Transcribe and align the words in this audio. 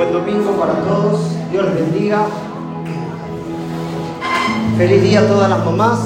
Buen 0.00 0.14
domingo 0.14 0.52
para 0.52 0.72
todos. 0.76 1.20
Dios 1.52 1.62
les 1.62 1.74
bendiga. 1.74 2.24
Feliz 4.78 5.02
día 5.02 5.20
a 5.20 5.26
todas 5.26 5.50
las 5.50 5.62
mamás. 5.62 5.98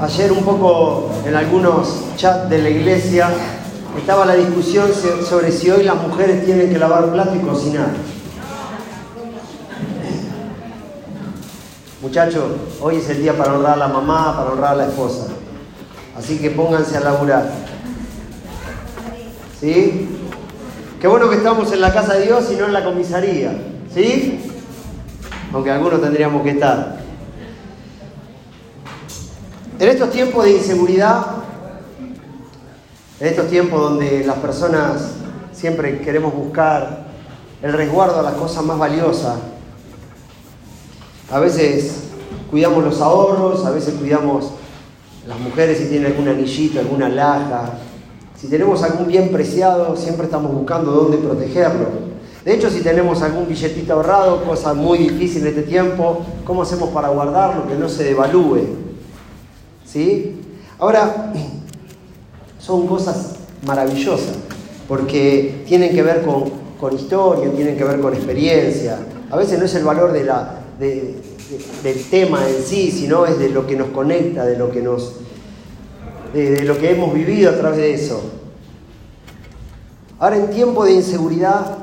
Ayer 0.00 0.32
un 0.32 0.42
poco 0.42 1.10
en 1.26 1.34
algunos 1.34 2.00
chats 2.16 2.48
de 2.48 2.62
la 2.62 2.70
iglesia 2.70 3.28
estaba 3.98 4.24
la 4.24 4.36
discusión 4.36 4.88
sobre 5.28 5.52
si 5.52 5.70
hoy 5.70 5.82
las 5.82 5.96
mujeres 5.96 6.46
tienen 6.46 6.70
que 6.70 6.78
lavar 6.78 7.12
plato 7.12 7.36
y 7.36 7.40
cocinar. 7.40 7.90
Muchachos, 12.00 12.44
hoy 12.80 12.96
es 12.96 13.10
el 13.10 13.20
día 13.20 13.36
para 13.36 13.52
honrar 13.52 13.74
a 13.74 13.76
la 13.76 13.88
mamá, 13.88 14.34
para 14.34 14.50
honrar 14.50 14.72
a 14.72 14.76
la 14.76 14.86
esposa. 14.86 15.26
Así 16.16 16.38
que 16.38 16.48
pónganse 16.48 16.96
a 16.96 17.00
laburar. 17.00 17.63
¿Sí? 19.64 20.06
Qué 21.00 21.08
bueno 21.08 21.30
que 21.30 21.36
estamos 21.36 21.72
en 21.72 21.80
la 21.80 21.90
casa 21.90 22.16
de 22.16 22.26
Dios 22.26 22.50
y 22.52 22.56
no 22.56 22.66
en 22.66 22.74
la 22.74 22.84
comisaría. 22.84 23.50
¿Sí? 23.94 24.38
Aunque 25.54 25.70
algunos 25.70 26.02
tendríamos 26.02 26.42
que 26.42 26.50
estar. 26.50 26.98
En 29.78 29.88
estos 29.88 30.10
tiempos 30.10 30.44
de 30.44 30.50
inseguridad, 30.52 31.24
en 33.20 33.26
estos 33.26 33.48
tiempos 33.48 33.80
donde 33.80 34.26
las 34.26 34.36
personas 34.36 35.12
siempre 35.54 35.98
queremos 36.02 36.34
buscar 36.34 37.06
el 37.62 37.72
resguardo 37.72 38.20
a 38.20 38.22
las 38.22 38.34
cosas 38.34 38.62
más 38.64 38.78
valiosas, 38.78 39.38
a 41.32 41.38
veces 41.38 42.02
cuidamos 42.50 42.84
los 42.84 43.00
ahorros, 43.00 43.64
a 43.64 43.70
veces 43.70 43.94
cuidamos 43.94 44.50
las 45.26 45.40
mujeres 45.40 45.78
si 45.78 45.86
tienen 45.86 46.12
algún 46.12 46.28
anillito, 46.28 46.80
alguna 46.80 47.08
laja. 47.08 47.78
Si 48.44 48.50
tenemos 48.50 48.82
algún 48.82 49.08
bien 49.08 49.30
preciado, 49.30 49.96
siempre 49.96 50.26
estamos 50.26 50.52
buscando 50.52 50.90
dónde 50.90 51.16
protegerlo. 51.16 51.86
De 52.44 52.52
hecho, 52.52 52.68
si 52.68 52.82
tenemos 52.82 53.22
algún 53.22 53.48
billetito 53.48 53.94
ahorrado, 53.94 54.44
cosa 54.44 54.74
muy 54.74 54.98
difícil 54.98 55.40
en 55.40 55.48
este 55.48 55.62
tiempo, 55.62 56.18
¿cómo 56.44 56.60
hacemos 56.60 56.90
para 56.90 57.08
guardarlo, 57.08 57.66
que 57.66 57.74
no 57.74 57.88
se 57.88 58.04
devalúe? 58.04 58.66
¿Sí? 59.86 60.42
Ahora, 60.78 61.32
son 62.58 62.86
cosas 62.86 63.36
maravillosas, 63.66 64.36
porque 64.86 65.64
tienen 65.66 65.94
que 65.94 66.02
ver 66.02 66.20
con, 66.20 66.44
con 66.78 66.94
historia, 66.94 67.50
tienen 67.50 67.78
que 67.78 67.84
ver 67.84 67.98
con 67.98 68.12
experiencia. 68.12 68.98
A 69.30 69.38
veces 69.38 69.58
no 69.58 69.64
es 69.64 69.74
el 69.74 69.84
valor 69.84 70.12
de 70.12 70.22
del 71.82 72.04
tema 72.10 72.46
en 72.46 72.62
sí, 72.62 72.90
sino 72.90 73.24
es 73.24 73.38
de 73.38 73.48
lo 73.48 73.66
que 73.66 73.74
nos 73.74 73.88
conecta, 73.88 74.44
de 74.44 74.58
lo 74.58 74.70
que 74.70 74.82
nos. 74.82 75.14
De, 76.34 76.64
lo 76.64 76.76
que 76.78 76.90
hemos 76.90 77.14
vivido 77.14 77.50
a 77.50 77.56
través 77.56 77.78
de 77.78 77.94
eso. 77.94 78.20
Ahora 80.18 80.36
en 80.36 80.50
tiempo 80.50 80.84
de 80.84 80.92
inseguridad, 80.92 81.78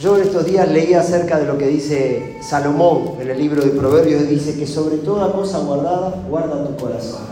yo 0.00 0.16
en 0.16 0.22
estos 0.22 0.46
días 0.46 0.68
leí 0.68 0.94
acerca 0.94 1.38
de 1.38 1.46
lo 1.46 1.58
que 1.58 1.66
dice 1.66 2.38
Salomón 2.40 3.16
en 3.20 3.30
el 3.30 3.38
libro 3.38 3.62
de 3.62 3.70
Proverbios, 3.70 4.28
dice 4.28 4.56
que 4.58 4.66
sobre 4.66 4.96
toda 4.98 5.32
cosa 5.32 5.58
guardada, 5.58 6.22
guarda 6.28 6.66
tu 6.66 6.76
corazón. 6.76 7.22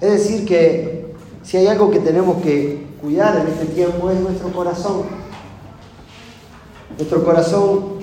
Es 0.00 0.10
decir, 0.12 0.44
que 0.46 1.14
si 1.42 1.56
hay 1.58 1.68
algo 1.68 1.90
que 1.90 2.00
tenemos 2.00 2.42
que 2.42 2.86
cuidar 3.00 3.36
en 3.40 3.48
este 3.48 3.66
tiempo 3.66 4.10
es 4.10 4.20
nuestro 4.20 4.50
corazón. 4.52 5.02
Nuestro 6.96 7.24
corazón 7.24 8.00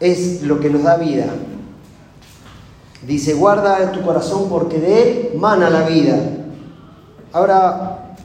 es 0.00 0.42
lo 0.42 0.58
que 0.60 0.70
nos 0.70 0.82
da 0.82 0.96
vida. 0.96 1.26
Dice, 3.06 3.34
guarda 3.34 3.92
tu 3.92 4.00
corazón 4.02 4.48
porque 4.48 4.78
de 4.78 5.02
él 5.02 5.30
mana 5.36 5.68
la 5.68 5.86
vida. 5.86 6.16
Ahora, 7.32 8.16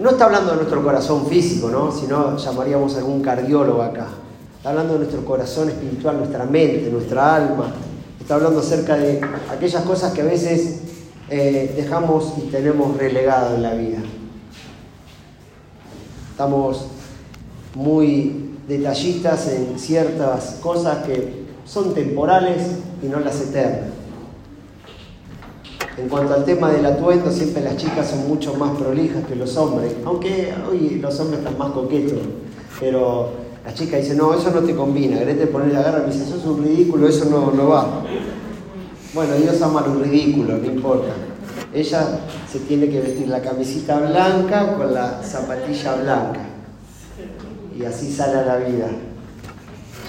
no 0.00 0.10
está 0.10 0.26
hablando 0.26 0.50
de 0.50 0.56
nuestro 0.56 0.82
corazón 0.82 1.26
físico, 1.26 1.70
¿no? 1.70 1.90
Si 1.92 2.06
no, 2.06 2.36
llamaríamos 2.36 2.94
a 2.94 2.98
algún 2.98 3.22
cardiólogo 3.22 3.80
acá. 3.80 4.08
Está 4.56 4.70
hablando 4.70 4.94
de 4.94 4.98
nuestro 5.00 5.24
corazón 5.24 5.70
espiritual, 5.70 6.18
nuestra 6.18 6.44
mente, 6.44 6.90
nuestra 6.90 7.36
alma. 7.36 7.72
Está 8.20 8.34
hablando 8.34 8.60
acerca 8.60 8.96
de 8.96 9.20
aquellas 9.50 9.82
cosas 9.84 10.12
que 10.12 10.22
a 10.22 10.24
veces 10.24 10.80
eh, 11.30 11.72
dejamos 11.76 12.34
y 12.38 12.48
tenemos 12.50 12.96
relegado 12.96 13.54
en 13.54 13.62
la 13.62 13.74
vida. 13.74 13.98
Estamos 16.32 16.86
muy 17.74 18.56
detallistas 18.68 19.48
en 19.48 19.78
ciertas 19.78 20.56
cosas 20.60 21.04
que 21.04 21.43
son 21.64 21.94
temporales 21.94 22.78
y 23.02 23.06
no 23.06 23.20
las 23.20 23.40
eternas. 23.40 23.90
En 25.96 26.08
cuanto 26.08 26.34
al 26.34 26.44
tema 26.44 26.72
del 26.72 26.84
atuendo, 26.86 27.30
siempre 27.30 27.62
las 27.62 27.76
chicas 27.76 28.10
son 28.10 28.26
mucho 28.26 28.54
más 28.54 28.76
prolijas 28.76 29.24
que 29.26 29.36
los 29.36 29.56
hombres, 29.56 29.92
aunque 30.04 30.52
hoy 30.68 30.98
los 31.00 31.20
hombres 31.20 31.38
están 31.38 31.56
más 31.56 31.70
coquetos, 31.70 32.18
pero 32.80 33.30
las 33.64 33.74
chicas 33.74 34.00
dicen, 34.00 34.18
no, 34.18 34.34
eso 34.34 34.50
no 34.50 34.60
te 34.60 34.74
combina, 34.74 35.18
querés 35.18 35.46
poner 35.48 35.72
la 35.72 35.82
garra, 35.82 36.00
me 36.00 36.12
dice, 36.12 36.24
eso 36.24 36.36
es 36.36 36.44
un 36.44 36.64
ridículo, 36.64 37.08
eso 37.08 37.26
no, 37.26 37.52
no 37.52 37.68
va. 37.68 38.02
Bueno, 39.14 39.36
Dios 39.36 39.62
ama 39.62 39.84
los 39.86 40.02
ridículos, 40.02 40.60
no 40.60 40.66
importa. 40.66 41.12
Ella 41.72 42.20
se 42.50 42.58
tiene 42.60 42.88
que 42.88 43.00
vestir 43.00 43.28
la 43.28 43.40
camisita 43.40 44.00
blanca 44.00 44.76
con 44.76 44.92
la 44.92 45.22
zapatilla 45.22 45.94
blanca 45.94 46.40
y 47.78 47.84
así 47.84 48.12
sale 48.12 48.38
a 48.38 48.44
la 48.44 48.56
vida. 48.56 48.88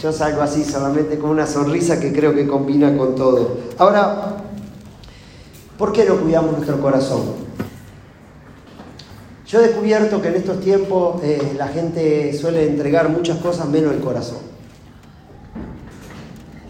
Yo 0.01 0.11
salgo 0.11 0.41
así 0.41 0.63
solamente 0.63 1.17
con 1.17 1.29
una 1.29 1.47
sonrisa 1.47 1.99
que 1.99 2.11
creo 2.11 2.33
que 2.33 2.47
combina 2.47 2.95
con 2.97 3.15
todo. 3.15 3.57
Ahora, 3.77 4.37
¿por 5.77 5.93
qué 5.93 6.05
no 6.05 6.17
cuidamos 6.17 6.51
nuestro 6.51 6.79
corazón? 6.81 7.45
Yo 9.47 9.59
he 9.59 9.67
descubierto 9.67 10.21
que 10.21 10.27
en 10.29 10.35
estos 10.35 10.59
tiempos 10.59 11.23
eh, 11.23 11.53
la 11.57 11.67
gente 11.67 12.33
suele 12.33 12.67
entregar 12.67 13.09
muchas 13.09 13.37
cosas 13.37 13.69
menos 13.69 13.93
el 13.93 14.01
corazón. 14.01 14.39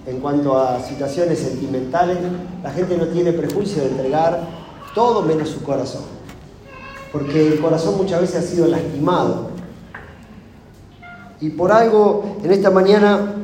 En 0.06 0.20
cuanto 0.20 0.58
a 0.58 0.80
situaciones 0.82 1.40
sentimentales, 1.40 2.18
la 2.62 2.72
gente 2.72 2.96
no 2.98 3.08
tiene 3.08 3.34
prejuicio 3.34 3.82
de 3.82 3.90
entregar 3.90 4.48
todo 4.94 5.24
menos 5.24 5.50
su 5.50 5.64
corazón. 5.64 6.04
Porque 7.12 7.48
el 7.48 7.60
corazón 7.60 7.98
muchas 7.98 8.22
veces 8.22 8.44
ha 8.44 8.48
sido 8.48 8.68
lastimado 8.68 9.55
y 11.42 11.50
por 11.50 11.72
algo 11.72 12.38
en 12.44 12.52
esta 12.52 12.72
mañana 12.72 13.36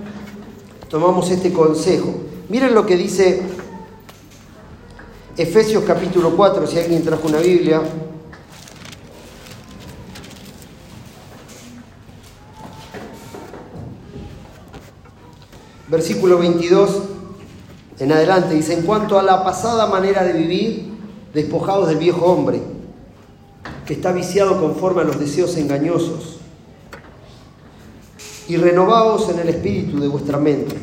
tomamos 0.90 1.30
este 1.30 1.52
consejo. 1.52 2.14
Miren 2.50 2.74
lo 2.74 2.86
que 2.86 2.96
dice 2.96 3.42
Efesios 5.38 5.84
capítulo 5.86 6.36
4, 6.36 6.68
si 6.68 6.80
alguien 6.80 7.04
trajo 7.04 7.28
una 7.28 7.40
Biblia. 7.40 7.82
Versículo 15.88 16.38
22 16.38 17.02
en 18.00 18.12
adelante 18.12 18.56
dice, 18.56 18.74
en 18.74 18.82
cuanto 18.82 19.20
a 19.20 19.24
la 19.24 19.44
pasada 19.44 19.86
manera 19.86 20.24
de 20.24 20.34
vivir, 20.34 20.92
despojados 21.34 21.88
del 21.88 21.98
viejo 21.98 22.26
hombre, 22.26 22.62
que 23.86 23.94
está 23.94 24.12
viciado 24.12 24.60
conforme 24.60 25.02
a 25.02 25.04
los 25.04 25.20
deseos 25.20 25.56
engañosos 25.58 26.41
y 28.52 28.58
renovaos 28.58 29.30
en 29.30 29.40
el 29.40 29.48
espíritu 29.48 29.98
de 29.98 30.10
vuestra 30.10 30.38
mente 30.38 30.76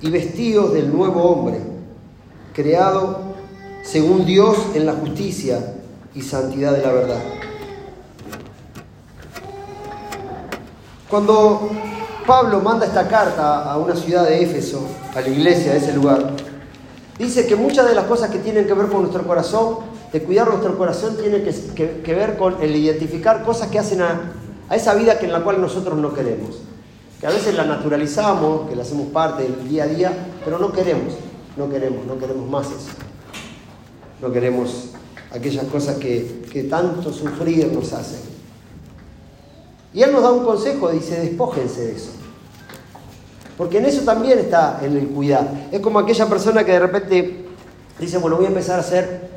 y 0.00 0.10
vestíos 0.10 0.72
del 0.72 0.92
nuevo 0.92 1.22
hombre, 1.22 1.60
creado 2.52 3.20
según 3.84 4.26
Dios 4.26 4.56
en 4.74 4.86
la 4.86 4.94
justicia 4.94 5.74
y 6.16 6.22
santidad 6.22 6.72
de 6.72 6.82
la 6.82 6.90
verdad. 6.90 7.20
Cuando 11.08 11.70
Pablo 12.26 12.60
manda 12.60 12.86
esta 12.86 13.06
carta 13.06 13.70
a 13.70 13.78
una 13.78 13.94
ciudad 13.94 14.26
de 14.26 14.42
Éfeso, 14.42 14.80
a 15.14 15.20
la 15.20 15.28
iglesia 15.28 15.74
de 15.74 15.78
ese 15.78 15.92
lugar, 15.92 16.32
dice 17.20 17.46
que 17.46 17.54
muchas 17.54 17.86
de 17.86 17.94
las 17.94 18.06
cosas 18.06 18.30
que 18.30 18.40
tienen 18.40 18.66
que 18.66 18.74
ver 18.74 18.88
con 18.88 19.02
nuestro 19.02 19.24
corazón, 19.24 19.76
de 20.12 20.24
cuidar 20.24 20.48
nuestro 20.48 20.76
corazón, 20.76 21.16
tiene 21.18 21.44
que, 21.44 22.14
ver 22.16 22.36
con 22.36 22.60
el 22.60 22.74
identificar 22.74 23.44
cosas 23.44 23.68
que 23.68 23.78
hacen 23.78 24.02
a, 24.02 24.32
a 24.68 24.74
esa 24.74 24.92
vida 24.94 25.20
que 25.20 25.26
en 25.26 25.32
la 25.32 25.44
cual 25.44 25.60
nosotros 25.60 25.96
no 25.98 26.12
queremos 26.12 26.62
que 27.20 27.26
a 27.26 27.30
veces 27.30 27.54
la 27.54 27.64
naturalizamos, 27.64 28.68
que 28.68 28.76
la 28.76 28.82
hacemos 28.82 29.08
parte 29.08 29.42
del 29.44 29.68
día 29.68 29.84
a 29.84 29.86
día, 29.86 30.12
pero 30.44 30.58
no 30.58 30.70
queremos, 30.72 31.14
no 31.56 31.68
queremos, 31.68 32.04
no 32.06 32.18
queremos 32.18 32.48
más 32.48 32.66
eso. 32.66 32.90
No 34.20 34.32
queremos 34.32 34.90
aquellas 35.30 35.64
cosas 35.66 35.96
que, 35.96 36.42
que 36.52 36.64
tanto 36.64 37.12
sufrir 37.12 37.72
nos 37.72 37.92
hacen. 37.92 38.20
Y 39.92 40.02
Él 40.02 40.12
nos 40.12 40.22
da 40.22 40.30
un 40.30 40.44
consejo, 40.44 40.90
dice, 40.90 41.20
despójense 41.20 41.86
de 41.86 41.96
eso. 41.96 42.10
Porque 43.56 43.78
en 43.78 43.86
eso 43.86 44.02
también 44.02 44.38
está 44.38 44.80
en 44.82 44.96
el 44.96 45.08
cuidar. 45.08 45.68
Es 45.72 45.80
como 45.80 45.98
aquella 45.98 46.26
persona 46.26 46.64
que 46.64 46.72
de 46.72 46.78
repente 46.78 47.46
dice, 47.98 48.18
bueno, 48.18 48.36
voy 48.36 48.44
a 48.44 48.48
empezar 48.48 48.76
a 48.76 48.80
hacer 48.80 49.30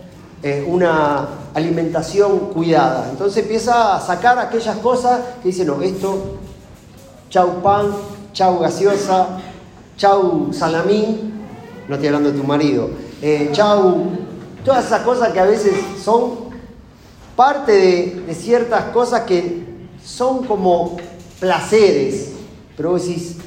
eh, 0.44 0.66
una 0.68 1.28
alimentación 1.54 2.52
cuidada. 2.54 3.10
Entonces 3.10 3.44
empieza 3.44 3.96
a 3.96 4.02
sacar 4.02 4.38
aquellas 4.40 4.78
cosas 4.78 5.22
que 5.42 5.50
dice, 5.50 5.64
no, 5.64 5.82
esto 5.82 6.39
chau 7.30 7.62
pan, 7.62 7.92
chau 8.34 8.60
gaseosa, 8.60 9.40
chau 9.98 10.52
salamín, 10.52 11.34
no 11.88 11.96
estoy 11.96 12.08
hablando 12.08 12.32
de 12.32 12.38
tu 12.38 12.44
marido, 12.44 12.90
eh, 13.22 13.50
chau, 13.52 14.08
todas 14.66 14.86
esas 14.86 15.02
cosas 15.02 15.32
que 15.32 15.40
a 15.40 15.46
veces 15.46 15.74
son 16.04 16.50
parte 17.36 17.72
de, 17.72 18.24
de 18.28 18.36
ciertas 18.36 18.86
cosas 18.86 19.22
que 19.22 19.64
son 20.04 20.46
como 20.46 20.98
placeres, 21.40 22.34
pero 22.76 22.92
vos 22.92 23.06
decís, 23.06 23.38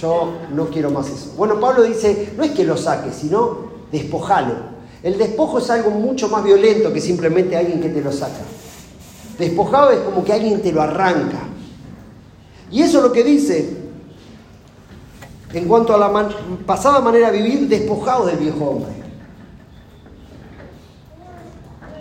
yo 0.00 0.32
no 0.52 0.66
quiero 0.66 0.90
más 0.90 1.08
eso. 1.08 1.32
Bueno, 1.36 1.60
Pablo 1.60 1.82
dice, 1.82 2.32
no 2.36 2.44
es 2.44 2.52
que 2.52 2.64
lo 2.64 2.76
saques, 2.76 3.14
sino 3.14 3.68
despojalo. 3.90 4.78
El 5.02 5.18
despojo 5.18 5.58
es 5.58 5.70
algo 5.70 5.90
mucho 5.90 6.28
más 6.28 6.44
violento 6.44 6.92
que 6.92 7.00
simplemente 7.00 7.56
alguien 7.56 7.80
que 7.80 7.88
te 7.88 8.00
lo 8.00 8.12
saca. 8.12 8.40
Despojado 9.38 9.90
es 9.90 10.00
como 10.00 10.24
que 10.24 10.32
alguien 10.32 10.60
te 10.60 10.72
lo 10.72 10.82
arranca. 10.82 11.38
Y 12.70 12.82
eso 12.82 12.98
es 12.98 13.04
lo 13.04 13.12
que 13.12 13.24
dice 13.24 13.76
en 15.52 15.66
cuanto 15.66 15.94
a 15.94 15.98
la 15.98 16.28
pasada 16.66 17.00
manera 17.00 17.30
de 17.30 17.42
vivir, 17.42 17.68
despojado 17.68 18.26
del 18.26 18.38
viejo 18.38 18.64
hombre. 18.64 18.92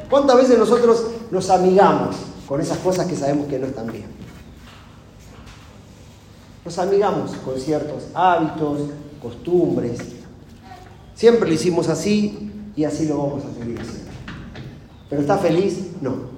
¿Cuántas 0.10 0.38
veces 0.38 0.58
nosotros 0.58 1.06
nos 1.32 1.50
amigamos 1.50 2.16
con 2.48 2.62
esas 2.62 2.78
cosas 2.80 3.08
que 3.08 3.16
sabemos 3.16 3.48
que 3.48 3.60
no 3.60 3.68
están 3.68 3.88
bien? 3.88 4.06
Nos 6.66 6.78
amigamos 6.80 7.32
con 7.46 7.60
ciertos 7.60 8.08
hábitos, 8.14 8.82
costumbres. 9.22 10.00
Siempre 11.16 11.48
lo 11.48 11.56
hicimos 11.56 11.88
así 11.88 12.52
y 12.76 12.84
así 12.84 13.08
lo 13.08 13.18
vamos 13.18 13.44
a 13.46 13.54
seguir 13.58 13.80
haciendo. 13.80 14.12
¿Pero 15.10 15.22
está 15.22 15.38
feliz? 15.38 15.92
No. 16.02 16.37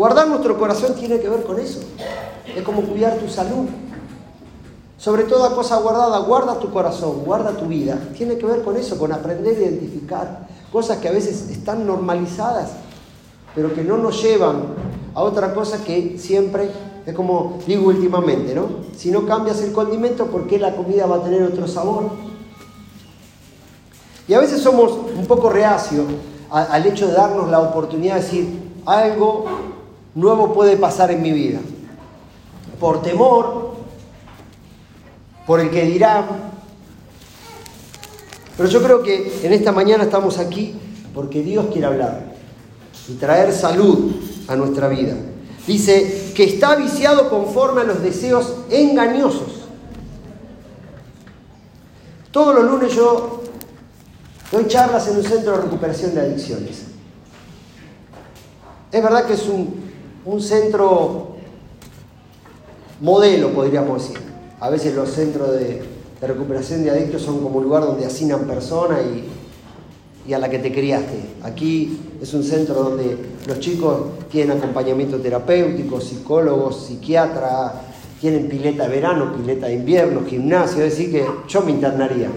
Guardar 0.00 0.28
nuestro 0.28 0.58
corazón 0.58 0.94
tiene 0.94 1.20
que 1.20 1.28
ver 1.28 1.42
con 1.42 1.60
eso. 1.60 1.78
Es 2.56 2.62
como 2.62 2.80
cuidar 2.80 3.18
tu 3.18 3.28
salud. 3.28 3.68
Sobre 4.96 5.24
toda 5.24 5.54
cosa 5.54 5.76
guardada, 5.76 6.20
guarda 6.20 6.58
tu 6.58 6.70
corazón, 6.70 7.22
guarda 7.22 7.50
tu 7.50 7.66
vida. 7.66 7.98
Tiene 8.16 8.38
que 8.38 8.46
ver 8.46 8.62
con 8.62 8.78
eso, 8.78 8.96
con 8.96 9.12
aprender 9.12 9.58
a 9.58 9.60
identificar 9.60 10.48
cosas 10.72 10.96
que 10.96 11.08
a 11.08 11.12
veces 11.12 11.50
están 11.50 11.86
normalizadas, 11.86 12.70
pero 13.54 13.74
que 13.74 13.84
no 13.84 13.98
nos 13.98 14.22
llevan 14.22 14.62
a 15.12 15.20
otra 15.20 15.52
cosa 15.52 15.84
que 15.84 16.16
siempre 16.18 16.70
es 17.04 17.14
como 17.14 17.58
digo 17.66 17.88
últimamente, 17.88 18.54
¿no? 18.54 18.68
Si 18.96 19.10
no 19.10 19.26
cambias 19.26 19.60
el 19.60 19.72
condimento, 19.72 20.28
¿por 20.28 20.46
qué 20.46 20.58
la 20.58 20.74
comida 20.74 21.04
va 21.04 21.16
a 21.16 21.22
tener 21.24 21.42
otro 21.42 21.68
sabor? 21.68 22.04
Y 24.26 24.32
a 24.32 24.40
veces 24.40 24.62
somos 24.62 24.92
un 25.14 25.26
poco 25.26 25.50
reacios 25.50 26.06
al 26.48 26.86
hecho 26.86 27.06
de 27.06 27.12
darnos 27.12 27.50
la 27.50 27.60
oportunidad 27.60 28.14
de 28.14 28.22
decir, 28.22 28.70
algo 28.86 29.44
nuevo 30.14 30.52
puede 30.52 30.76
pasar 30.76 31.10
en 31.10 31.22
mi 31.22 31.32
vida. 31.32 31.60
Por 32.78 33.02
temor, 33.02 33.74
por 35.46 35.60
el 35.60 35.70
que 35.70 35.84
dirán. 35.84 36.24
Pero 38.56 38.68
yo 38.68 38.82
creo 38.82 39.02
que 39.02 39.40
en 39.42 39.52
esta 39.52 39.72
mañana 39.72 40.04
estamos 40.04 40.38
aquí 40.38 40.74
porque 41.14 41.42
Dios 41.42 41.66
quiere 41.72 41.86
hablar 41.86 42.34
y 43.08 43.14
traer 43.14 43.52
salud 43.52 44.12
a 44.48 44.56
nuestra 44.56 44.88
vida. 44.88 45.14
Dice 45.66 46.32
que 46.34 46.44
está 46.44 46.76
viciado 46.76 47.28
conforme 47.28 47.82
a 47.82 47.84
los 47.84 48.02
deseos 48.02 48.54
engañosos. 48.70 49.60
Todos 52.30 52.54
los 52.54 52.64
lunes 52.64 52.94
yo 52.94 53.42
doy 54.52 54.66
charlas 54.68 55.08
en 55.08 55.16
un 55.16 55.24
centro 55.24 55.52
de 55.52 55.62
recuperación 55.62 56.14
de 56.14 56.20
adicciones. 56.20 56.82
Es 58.92 59.02
verdad 59.02 59.26
que 59.26 59.34
es 59.34 59.46
un, 59.46 59.89
centro 60.40 61.36
modelo, 63.00 63.50
podríamos 63.52 64.02
decir. 64.02 64.18
A 64.60 64.68
veces 64.70 64.94
los 64.94 65.10
centros 65.10 65.52
de, 65.52 65.82
recuperación 66.20 66.84
de 66.84 66.90
adictos 66.90 67.22
son 67.22 67.40
como 67.40 67.58
un 67.58 67.64
lugar 67.64 67.82
donde 67.82 68.04
hacinan 68.04 68.40
personas 68.40 69.00
y 69.00 69.24
y 70.26 70.32
a 70.32 70.38
la 70.38 70.48
que 70.48 70.58
te 70.58 70.72
criaste. 70.72 71.18
Aquí 71.42 71.98
es 72.20 72.32
un 72.34 72.44
centro 72.44 72.74
donde 72.74 73.16
los 73.46 73.58
chicos 73.58 74.00
tienen 74.30 74.58
acompañamiento 74.58 75.18
terapéutico, 75.18 76.00
psicólogos, 76.00 76.86
psiquiatras, 76.86 77.72
tienen 78.20 78.48
pileta 78.48 78.84
de 78.84 78.90
verano, 78.90 79.34
pileta 79.34 79.66
de 79.66 79.74
invierno, 79.74 80.24
gimnasio, 80.24 80.84
es 80.84 80.96
decir 80.96 81.10
que 81.10 81.26
yo 81.48 81.62
me 81.62 81.72
internaría. 81.72 82.30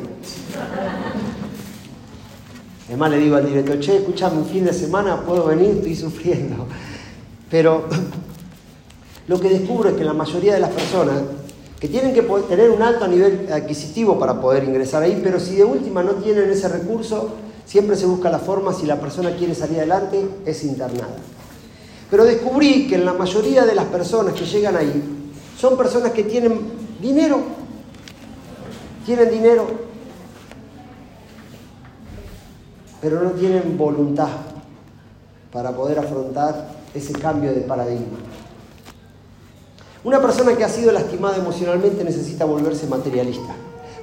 Además 2.87 3.11
le 3.11 3.17
digo 3.17 3.35
al 3.35 3.45
director, 3.45 3.79
che, 3.79 3.97
escúchame, 3.97 4.37
un 4.37 4.45
fin 4.45 4.65
de 4.65 4.73
semana 4.73 5.21
puedo 5.21 5.45
venir, 5.45 5.71
estoy 5.77 5.95
sufriendo. 5.95 6.67
Pero 7.53 7.85
lo 9.27 9.39
que 9.39 9.49
descubro 9.49 9.91
es 9.91 9.95
que 9.95 10.03
la 10.03 10.13
mayoría 10.13 10.55
de 10.55 10.59
las 10.59 10.71
personas 10.71 11.21
que 11.79 11.87
tienen 11.87 12.13
que 12.13 12.23
tener 12.49 12.71
un 12.71 12.81
alto 12.81 13.07
nivel 13.07 13.47
adquisitivo 13.53 14.17
para 14.17 14.41
poder 14.41 14.63
ingresar 14.63 15.03
ahí, 15.03 15.21
pero 15.23 15.39
si 15.39 15.55
de 15.57 15.63
última 15.63 16.01
no 16.01 16.13
tienen 16.13 16.49
ese 16.49 16.67
recurso, 16.67 17.29
Siempre 17.65 17.95
se 17.95 18.05
busca 18.05 18.29
la 18.29 18.39
forma, 18.39 18.73
si 18.73 18.85
la 18.85 18.99
persona 18.99 19.35
quiere 19.35 19.55
salir 19.55 19.77
adelante, 19.77 20.27
es 20.45 20.63
internada. 20.63 21.15
Pero 22.09 22.25
descubrí 22.25 22.87
que 22.87 22.95
en 22.95 23.05
la 23.05 23.13
mayoría 23.13 23.65
de 23.65 23.73
las 23.73 23.85
personas 23.85 24.33
que 24.33 24.45
llegan 24.45 24.75
ahí 24.75 25.01
son 25.57 25.77
personas 25.77 26.11
que 26.11 26.23
tienen 26.23 26.59
dinero. 27.01 27.41
Tienen 29.05 29.29
dinero, 29.29 29.67
pero 33.01 33.21
no 33.21 33.31
tienen 33.31 33.77
voluntad 33.77 34.29
para 35.51 35.71
poder 35.71 35.99
afrontar 35.99 36.82
ese 36.93 37.13
cambio 37.13 37.53
de 37.53 37.61
paradigma. 37.61 38.17
Una 40.03 40.21
persona 40.21 40.55
que 40.55 40.63
ha 40.63 40.69
sido 40.69 40.91
lastimada 40.91 41.37
emocionalmente 41.37 42.03
necesita 42.03 42.45
volverse 42.45 42.87
materialista, 42.87 43.55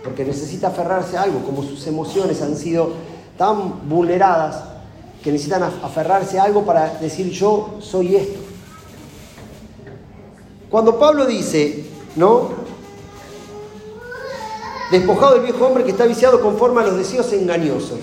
porque 0.02 0.24
necesita 0.24 0.68
aferrarse 0.68 1.18
a 1.18 1.22
algo, 1.22 1.40
como 1.44 1.62
sus 1.62 1.86
emociones 1.86 2.40
han 2.40 2.56
sido 2.56 2.92
tan 3.36 3.88
vulneradas 3.88 4.64
que 5.22 5.30
necesitan 5.30 5.62
aferrarse 5.62 6.38
a 6.38 6.44
algo 6.44 6.64
para 6.64 6.94
decir 6.94 7.30
yo 7.30 7.76
soy 7.80 8.16
esto. 8.16 8.40
Cuando 10.70 10.98
Pablo 10.98 11.26
dice, 11.26 11.84
¿no? 12.16 12.50
Despojado 14.90 15.34
del 15.34 15.42
viejo 15.42 15.66
hombre 15.66 15.84
que 15.84 15.90
está 15.90 16.06
viciado 16.06 16.40
conforme 16.40 16.80
a 16.80 16.84
los 16.84 16.96
deseos 16.96 17.32
engañosos. 17.32 17.98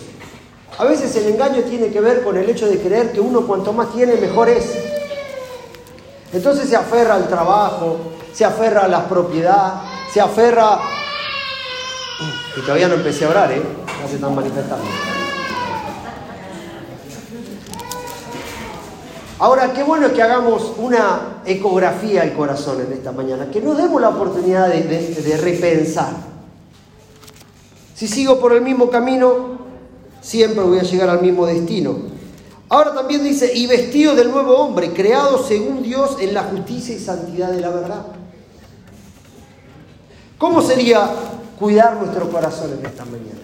A 0.77 0.85
veces 0.85 1.15
el 1.15 1.27
engaño 1.27 1.63
tiene 1.63 1.89
que 1.89 1.99
ver 1.99 2.23
con 2.23 2.37
el 2.37 2.49
hecho 2.49 2.67
de 2.67 2.79
creer 2.79 3.11
que 3.11 3.19
uno 3.19 3.47
cuanto 3.47 3.73
más 3.73 3.91
tiene, 3.93 4.15
mejor 4.15 4.49
es. 4.49 4.65
Entonces 6.31 6.69
se 6.69 6.75
aferra 6.75 7.15
al 7.15 7.27
trabajo, 7.27 7.97
se 8.31 8.45
aferra 8.45 8.85
a 8.85 8.87
la 8.87 9.07
propiedad, 9.07 9.81
se 10.13 10.21
aferra... 10.21 10.79
Y 12.55 12.61
todavía 12.61 12.87
no 12.87 12.95
empecé 12.95 13.25
a 13.25 13.29
orar, 13.29 13.51
¿eh? 13.51 13.61
No 14.01 14.07
se 14.07 14.15
están 14.15 14.35
manifestando. 14.35 14.85
Ahora, 19.39 19.71
qué 19.71 19.83
bueno 19.83 20.11
que 20.11 20.21
hagamos 20.21 20.73
una 20.77 21.41
ecografía 21.45 22.23
al 22.23 22.33
corazón 22.33 22.81
en 22.81 22.93
esta 22.93 23.11
mañana, 23.11 23.51
que 23.51 23.61
nos 23.61 23.77
demos 23.77 24.01
la 24.01 24.09
oportunidad 24.09 24.67
de, 24.67 25.39
repensar. 25.41 26.09
Si 27.93 28.07
sigo 28.07 28.39
por 28.39 28.53
el 28.53 28.61
mismo 28.61 28.89
camino, 28.89 29.56
siempre 30.27 30.61
voy 30.61 30.77
a 30.77 30.83
llegar 30.83 31.09
al 31.09 31.21
mismo 31.21 31.45
destino. 31.45 31.95
Ahora 32.67 32.93
también 32.93 33.23
dice, 33.23 33.53
y 33.53 33.65
vestido 33.65 34.13
del 34.13 34.29
nuevo 34.29 34.57
hombre, 34.57 34.91
creado 34.91 35.41
según 35.41 35.83
Dios 35.83 36.17
en 36.19 36.33
la 36.33 36.43
justicia 36.43 36.93
y 36.93 36.99
santidad 36.99 37.49
de 37.49 37.61
la 37.61 37.69
verdad. 37.69 38.05
¿Cómo 40.37 40.61
sería 40.61 41.09
cuidar 41.57 41.95
nuestro 41.95 42.29
corazón 42.29 42.77
en 42.77 42.85
esta 42.85 43.05
mañana? 43.05 43.39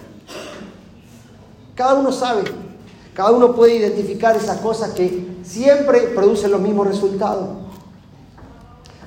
Cada 1.74 1.94
uno 1.94 2.12
sabe, 2.12 2.42
cada 3.14 3.30
uno 3.30 3.54
puede 3.54 3.76
identificar 3.76 4.36
esas 4.36 4.58
cosas 4.58 4.90
que 4.90 5.38
siempre 5.42 6.00
producen 6.14 6.50
los 6.50 6.60
mismos 6.60 6.86
resultados. 6.86 7.48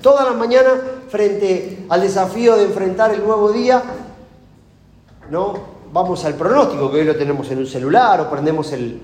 Toda 0.02 0.26
la 0.26 0.34
mañana, 0.34 0.82
frente 1.10 1.86
al 1.90 2.02
desafío 2.02 2.58
de 2.58 2.64
enfrentar 2.64 3.14
el 3.14 3.24
nuevo 3.24 3.52
día, 3.52 3.84
¿no? 5.30 5.77
Vamos 5.94 6.24
al 6.26 6.36
pronóstico, 6.36 6.92
que 6.92 6.98
hoy 6.98 7.06
lo 7.06 7.16
tenemos 7.16 7.50
en 7.52 7.60
un 7.60 7.68
celular 7.68 8.20
o 8.22 8.30
prendemos 8.30 8.72
el, 8.74 9.02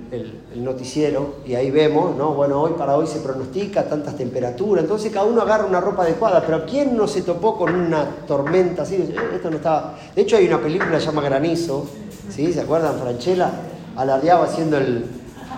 noticiero 0.55 1.37
y 1.45 1.55
ahí 1.55 1.71
vemos, 1.71 2.15
¿no? 2.15 2.35
Bueno, 2.35 2.61
hoy 2.61 2.73
para 2.77 2.95
hoy 2.95 3.07
se 3.07 3.19
pronostica 3.19 3.83
tantas 3.83 4.15
temperaturas, 4.15 4.83
entonces 4.83 5.11
cada 5.11 5.25
uno 5.25 5.41
agarra 5.41 5.65
una 5.65 5.81
ropa 5.81 6.03
adecuada, 6.03 6.41
pero 6.45 6.65
¿quién 6.65 6.95
no 6.95 7.07
se 7.07 7.23
topó 7.23 7.57
con 7.57 7.73
una 7.75 8.05
tormenta 8.27 8.83
así? 8.83 8.95
Eh, 8.95 9.15
esto 9.35 9.49
no 9.49 9.57
estaba... 9.57 9.95
De 10.15 10.21
hecho 10.21 10.37
hay 10.37 10.47
una 10.47 10.61
película 10.61 10.91
que 10.91 10.99
se 10.99 11.07
llama 11.07 11.21
Granizo, 11.21 11.85
¿sí? 12.29 12.53
¿Se 12.53 12.61
acuerdan? 12.61 12.97
Franchella 12.99 13.51
alardeaba 13.95 14.45
haciendo 14.45 14.77
el, 14.77 15.05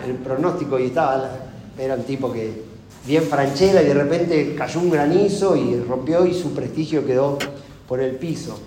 el 0.07 0.15
pronóstico 0.23 0.79
y 0.79 0.87
estaba 0.87 1.29
era 1.77 1.95
un 1.95 2.03
tipo 2.03 2.31
que 2.31 2.63
bien 3.05 3.23
franchela 3.23 3.83
y 3.83 3.87
de 3.87 3.93
repente 3.93 4.55
cayó 4.57 4.79
un 4.79 4.89
granizo 4.89 5.55
y 5.55 5.79
rompió 5.81 6.25
y 6.25 6.33
su 6.33 6.53
prestigio 6.53 7.05
quedó 7.05 7.37
por 7.87 7.99
el 7.99 8.15
piso. 8.15 8.57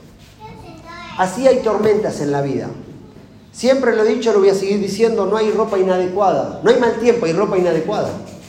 Así 1.19 1.49
hay 1.49 1.59
tormentas 1.63 2.21
en 2.21 2.31
la 2.31 2.43
vida. 2.43 2.69
Siempre 3.51 3.97
lo 3.97 4.05
he 4.05 4.15
dicho, 4.15 4.33
lo 4.33 4.39
voy 4.39 4.51
a 4.51 4.55
seguir 4.55 4.79
diciendo, 4.79 5.27
no 5.27 5.37
hay 5.37 5.51
ropa 5.51 5.77
inadecuada. 5.77 6.61
No 6.63 6.71
hay 6.71 6.79
mal 6.79 7.01
tiempo, 7.01 7.27
hay 7.27 7.33
ropa 7.33 7.59
inadecuada. 7.59 8.09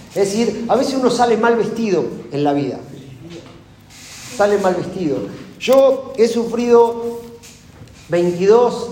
Es 0.10 0.32
decir, 0.32 0.66
a 0.68 0.76
veces 0.76 0.94
uno 0.94 1.10
sale 1.10 1.36
mal 1.36 1.56
vestido 1.56 2.06
en 2.32 2.44
la 2.44 2.54
vida. 2.54 2.78
Sale 4.38 4.60
mal 4.60 4.76
vestido. 4.76 5.18
Yo 5.60 6.14
he 6.16 6.28
sufrido 6.28 7.22
22, 8.10 8.90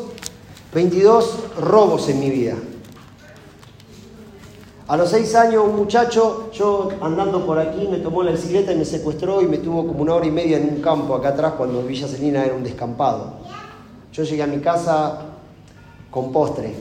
22 0.74 1.36
robos 1.60 2.10
en 2.10 2.19
mi 2.19 2.31
vida. 2.31 2.55
A 4.88 4.98
los 4.98 5.12
seis 5.12 5.36
años 5.36 5.65
un 5.67 5.75
muchacho, 5.75 6.50
yo 6.51 6.89
andando 7.00 7.46
por 7.46 7.60
aquí, 7.60 7.88
me 7.88 7.98
tomó 7.98 8.24
la 8.24 8.31
bicicleta 8.31 8.72
y 8.72 8.75
me 8.75 8.86
secuestró 8.86 9.43
y 9.43 9.46
me 9.46 9.60
tuvo 9.60 9.86
como 9.86 10.01
una 10.01 10.15
hora 10.15 10.25
y 10.25 10.31
media 10.31 10.57
en 10.57 10.63
un 10.63 10.81
campo 10.81 11.13
acá 11.13 11.29
atrás 11.29 11.53
cuando 11.57 11.84
Villa 11.84 12.07
Celina 12.07 12.43
era 12.43 12.55
un 12.55 12.63
descampado. 12.63 13.34
Yo 14.17 14.24
llegué 14.24 14.41
a 14.41 14.47
mi 14.47 14.57
casa 14.57 15.19
con 16.09 16.31
postre. 16.31 16.74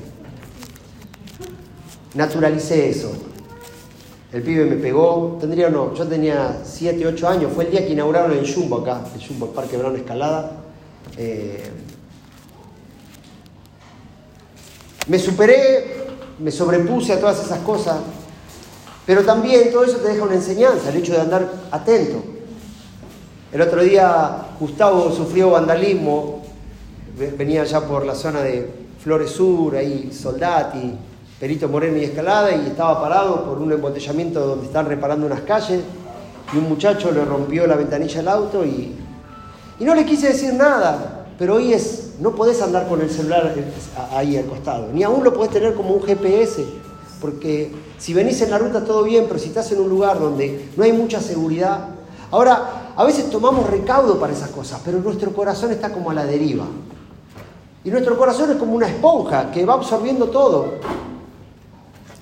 Naturalicé 2.15 2.89
eso. 2.89 3.13
El 4.33 4.41
pibe 4.43 4.65
me 4.65 4.77
pegó, 4.77 5.37
tendría 5.39 5.69
no, 5.69 5.93
yo 5.93 6.07
tenía 6.07 6.63
7, 6.65 7.07
8 7.07 7.29
años, 7.29 7.53
fue 7.55 7.65
el 7.65 7.73
día 7.73 7.87
que 7.87 7.93
inauguraron 7.93 8.33
el 8.33 8.51
Jumbo 8.51 8.79
acá, 8.79 9.03
el 9.15 9.27
Jumbo, 9.27 9.47
el 9.47 9.53
Parque 9.53 9.77
Verano 9.77 9.97
Escalada. 9.97 10.53
Eh, 11.19 11.71
me 15.07 15.19
superé, 15.19 16.07
me 16.39 16.51
sobrepuse 16.51 17.13
a 17.13 17.21
todas 17.21 17.45
esas 17.45 17.59
cosas, 17.59 17.99
pero 19.05 19.25
también 19.25 19.71
todo 19.71 19.85
eso 19.85 19.99
te 19.99 20.09
deja 20.09 20.25
una 20.25 20.37
enseñanza, 20.37 20.89
el 20.89 20.97
hecho 20.97 21.13
de 21.13 21.21
andar 21.21 21.53
atento. 21.71 22.25
El 23.53 23.61
otro 23.61 23.83
día 23.83 24.47
Gustavo 24.59 25.13
sufrió 25.13 25.51
vandalismo, 25.51 26.46
venía 27.17 27.65
ya 27.65 27.81
por 27.81 28.05
la 28.05 28.15
zona 28.15 28.43
de 28.43 28.71
Flores 29.03 29.31
Sur, 29.31 29.77
ahí 29.77 30.11
Soldati, 30.13 30.93
Perito 31.41 31.69
Moreno 31.69 31.97
y 31.97 32.05
Escalada, 32.05 32.55
y 32.55 32.67
estaba 32.67 33.01
parado 33.01 33.45
por 33.45 33.59
un 33.59 33.73
embotellamiento 33.73 34.47
donde 34.47 34.67
están 34.67 34.87
reparando 34.87 35.27
unas 35.27 35.41
calles, 35.41 35.81
y 36.53 36.59
un 36.59 36.69
muchacho 36.69 37.11
le 37.11 37.25
rompió 37.25 37.67
la 37.67 37.77
ventanilla 37.77 38.19
del 38.19 38.29
auto 38.29 38.65
y, 38.65 38.95
y 39.81 39.85
no 39.85 39.95
le 39.95 40.05
quise 40.05 40.29
decir 40.29 40.53
nada, 40.55 41.27
pero 41.39 41.55
hoy 41.55 41.73
es 41.73 42.15
no 42.21 42.33
podés 42.35 42.63
andar 42.63 42.89
con 42.89 43.01
el 43.01 43.11
celular 43.11 43.55
ahí 44.13 44.37
al 44.37 44.47
costado, 44.47 44.89
ni 44.93 45.03
aún 45.03 45.25
lo 45.25 45.33
podés 45.33 45.53
tener 45.53 45.75
como 45.75 45.95
un 45.95 46.03
GPS, 46.03 46.65
porque 47.21 47.73
si 47.99 48.13
venís 48.15 48.41
en 48.43 48.51
la 48.51 48.59
ruta 48.59 48.85
todo 48.85 49.03
bien, 49.05 49.25
pero 49.27 49.39
si 49.39 49.49
estás 49.49 49.71
en 49.73 49.81
un 49.81 49.89
lugar 49.89 50.19
donde 50.19 50.71
no 50.77 50.85
hay 50.85 50.93
mucha 50.93 51.21
seguridad, 51.21 51.89
ahora 52.31 52.93
a 52.95 53.05
veces 53.05 53.31
tomamos 53.31 53.69
recaudo 53.69 54.19
para 54.19 54.33
esas 54.33 54.51
cosas, 54.51 54.81
pero 54.85 54.99
nuestro 54.99 55.33
corazón 55.33 55.71
está 55.71 55.93
como 55.93 56.11
a 56.11 56.15
la 56.15 56.25
deriva. 56.25 56.67
Y 57.87 57.91
nuestro 57.91 58.19
corazón 58.19 58.51
es 58.51 58.57
como 58.57 58.75
una 58.75 58.89
esponja 58.89 59.53
que 59.53 59.65
va 59.65 59.75
absorbiendo 59.75 60.27
todo. 60.27 60.75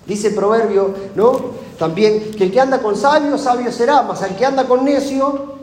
Dice 0.07 0.29
el 0.29 0.35
proverbio, 0.35 0.95
¿no? 1.15 1.37
También 1.79 2.33
que 2.33 2.45
el 2.45 2.53
que 2.53 2.61
anda 2.61 2.83
con 2.83 2.95
sabio, 2.95 3.39
sabio 3.39 3.73
será, 3.73 4.03
más 4.03 4.21
el 4.23 4.37
que 4.37 4.45
anda 4.45 4.67
con 4.67 4.85
necio, 4.85 5.55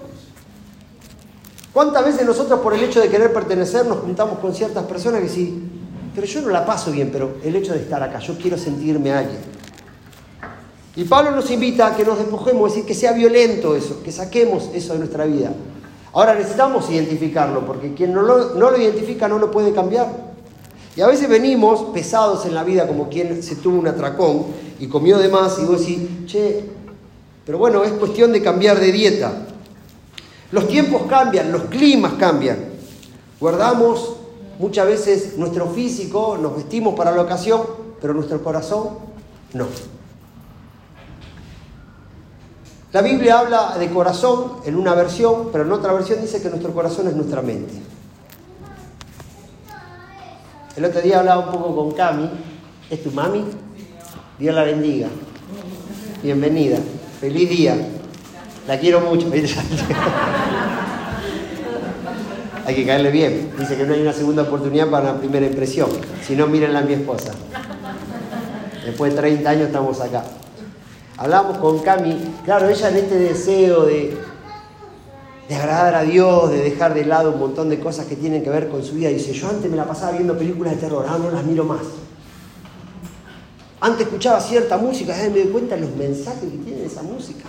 ¿Cuántas 1.74 2.03
veces 2.03 2.25
nosotros 2.25 2.60
por 2.60 2.74
el 2.74 2.84
hecho 2.84 3.00
de 3.00 3.08
querer 3.08 3.31
pertenecer 3.31 3.86
nos 3.86 4.00
juntamos 4.00 4.39
con 4.39 4.53
ciertas 4.53 4.84
personas 4.84 5.22
que 5.22 5.29
sí, 5.29 5.63
pero 6.13 6.27
yo 6.27 6.41
no 6.41 6.50
la 6.50 6.65
paso 6.65 6.91
bien, 6.91 7.10
pero 7.13 7.38
el 7.46 7.55
hecho 7.55 7.72
de 7.72 7.79
estar 7.79 8.03
acá, 8.03 8.20
yo 8.20 8.38
quiero 8.38 8.58
sentirme 8.58 9.13
alguien. 9.13 9.39
Y 10.98 11.05
Pablo 11.05 11.31
nos 11.31 11.50
invita 11.50 11.88
a 11.88 11.96
que 11.96 12.03
nos 12.03 12.17
despojemos, 12.17 12.72
es 12.72 12.75
decir, 12.75 12.88
que 12.88 12.93
sea 12.93 13.13
violento 13.13 13.74
eso, 13.74 14.03
que 14.03 14.12
saquemos 14.12 14.70
eso 14.74 14.91
de 14.93 15.00
nuestra 15.00 15.24
vida. 15.24 15.53
Ahora 16.13 16.36
necesitamos 16.36 16.89
identificarlo, 16.89 17.65
porque 17.65 17.94
quien 17.94 18.13
no 18.13 18.22
lo, 18.22 18.77
identifica 18.77 19.27
no 19.27 19.39
lo 19.39 19.50
puede 19.50 19.72
cambiar. 19.72 20.32
Y 20.96 21.01
a 21.01 21.08
veces 21.08 21.30
venimos 21.30 21.84
pesados 21.94 22.46
en 22.46 22.53
la 22.53 22.63
vida, 22.63 22.86
como 22.86 23.08
quien 23.08 23.41
se 23.41 23.56
tuvo 23.56 23.80
un 23.80 23.88
atracón 23.88 24.48
y 24.80 24.88
comió 24.88 25.18
de 25.18 25.30
más, 25.30 25.58
y 25.60 25.65
vos 25.65 25.80
decís, 25.80 26.00
che, 26.25 26.65
pero 27.46 27.58
bueno, 27.58 27.84
es 27.84 27.94
cuestión 27.94 28.34
de 28.34 28.41
cambiar 28.41 28.80
de 28.80 28.91
dieta. 28.91 29.32
Los 30.51 30.68
tiempos 30.68 31.03
cambian, 31.08 31.51
los 31.51 31.63
climas 31.63 32.13
cambian. 32.13 32.58
Guardamos 33.39 34.18
muchas 34.60 34.86
veces 34.86 35.38
nuestro 35.38 35.68
físico, 35.68 36.38
nos 36.38 36.58
vestimos 36.58 36.94
para 36.94 37.12
la 37.12 37.22
ocasión, 37.22 37.62
pero 38.01 38.13
nuestro 38.13 38.44
corazón 38.44 38.89
no. 39.53 39.68
La 42.93 43.01
Biblia 43.01 43.39
habla 43.39 43.77
de 43.79 43.89
corazón 43.89 44.57
en 44.65 44.75
una 44.75 44.93
versión, 44.93 45.48
pero 45.50 45.63
en 45.63 45.71
otra 45.71 45.93
versión 45.93 46.19
dice 46.21 46.41
que 46.41 46.50
nuestro 46.50 46.74
corazón 46.74 47.07
es 47.07 47.15
nuestra 47.15 47.41
mente. 47.41 47.74
El 50.75 50.83
otro 50.83 51.00
día 51.01 51.19
hablaba 51.19 51.45
un 51.45 51.51
poco 51.51 51.74
con 51.74 51.91
Cami, 51.91 52.29
¿es 52.89 53.01
tu 53.01 53.12
mami? 53.12 53.45
Dios 54.38 54.53
la 54.53 54.63
bendiga. 54.63 55.07
Bienvenida. 56.21 56.79
Feliz 57.21 57.50
día. 57.50 57.77
La 58.67 58.77
quiero 58.77 59.00
mucho. 59.00 59.31
hay 62.65 62.75
que 62.75 62.86
caerle 62.86 63.12
bien. 63.12 63.53
Dice 63.57 63.77
que 63.77 63.86
no 63.86 63.93
hay 63.93 64.01
una 64.01 64.12
segunda 64.12 64.43
oportunidad 64.43 64.89
para 64.89 65.13
la 65.13 65.19
primera 65.19 65.45
impresión. 65.45 65.89
Si 66.27 66.36
no, 66.36 66.48
mírenla 66.48 66.79
a 66.79 66.81
mi 66.83 66.91
esposa. 66.93 67.31
Después 68.86 69.13
de 69.13 69.21
30 69.21 69.50
años 69.50 69.67
estamos 69.67 70.01
acá. 70.01 70.25
Hablamos 71.18 71.58
con 71.60 71.80
Cami, 71.80 72.18
claro, 72.46 72.68
ella 72.68 72.89
en 72.89 72.98
este 72.98 73.15
deseo 73.15 73.86
de, 73.86 74.18
de 75.48 75.56
agradar 75.56 75.96
a 75.96 76.01
Dios, 76.01 76.50
de 76.50 76.63
dejar 76.63 76.94
de 76.94 77.06
lado 77.06 77.34
un 77.34 77.39
montón 77.39 77.70
de 77.70 77.80
cosas 77.80 78.06
que 78.08 78.15
tienen 78.15 78.44
que 78.44 78.50
ver 78.50 78.70
con 78.70 78.84
su 78.84 78.96
vida. 78.96 79.10
Dice, 79.10 79.34
yo 79.34 79.50
antes 79.50 79.70
me 79.70 79.77
la 79.77 79.86
pasaba 79.86 80.13
viendo 80.13 80.38
películas 80.38 80.75
de 80.75 80.80
terror, 80.80 81.06
ahora 81.08 81.24
no 81.24 81.32
las 81.32 81.44
miro 81.44 81.63
más. 81.63 81.82
Antes 83.82 84.08
escuchaba 84.08 84.39
cierta 84.39 84.77
música, 84.77 85.15
y 85.25 85.30
me 85.30 85.39
doy 85.39 85.51
cuenta 85.51 85.75
de 85.75 85.82
los 85.82 85.96
mensajes 85.96 86.41
que 86.41 86.58
tiene 86.58 86.86
esa 86.86 87.03
música. 87.03 87.46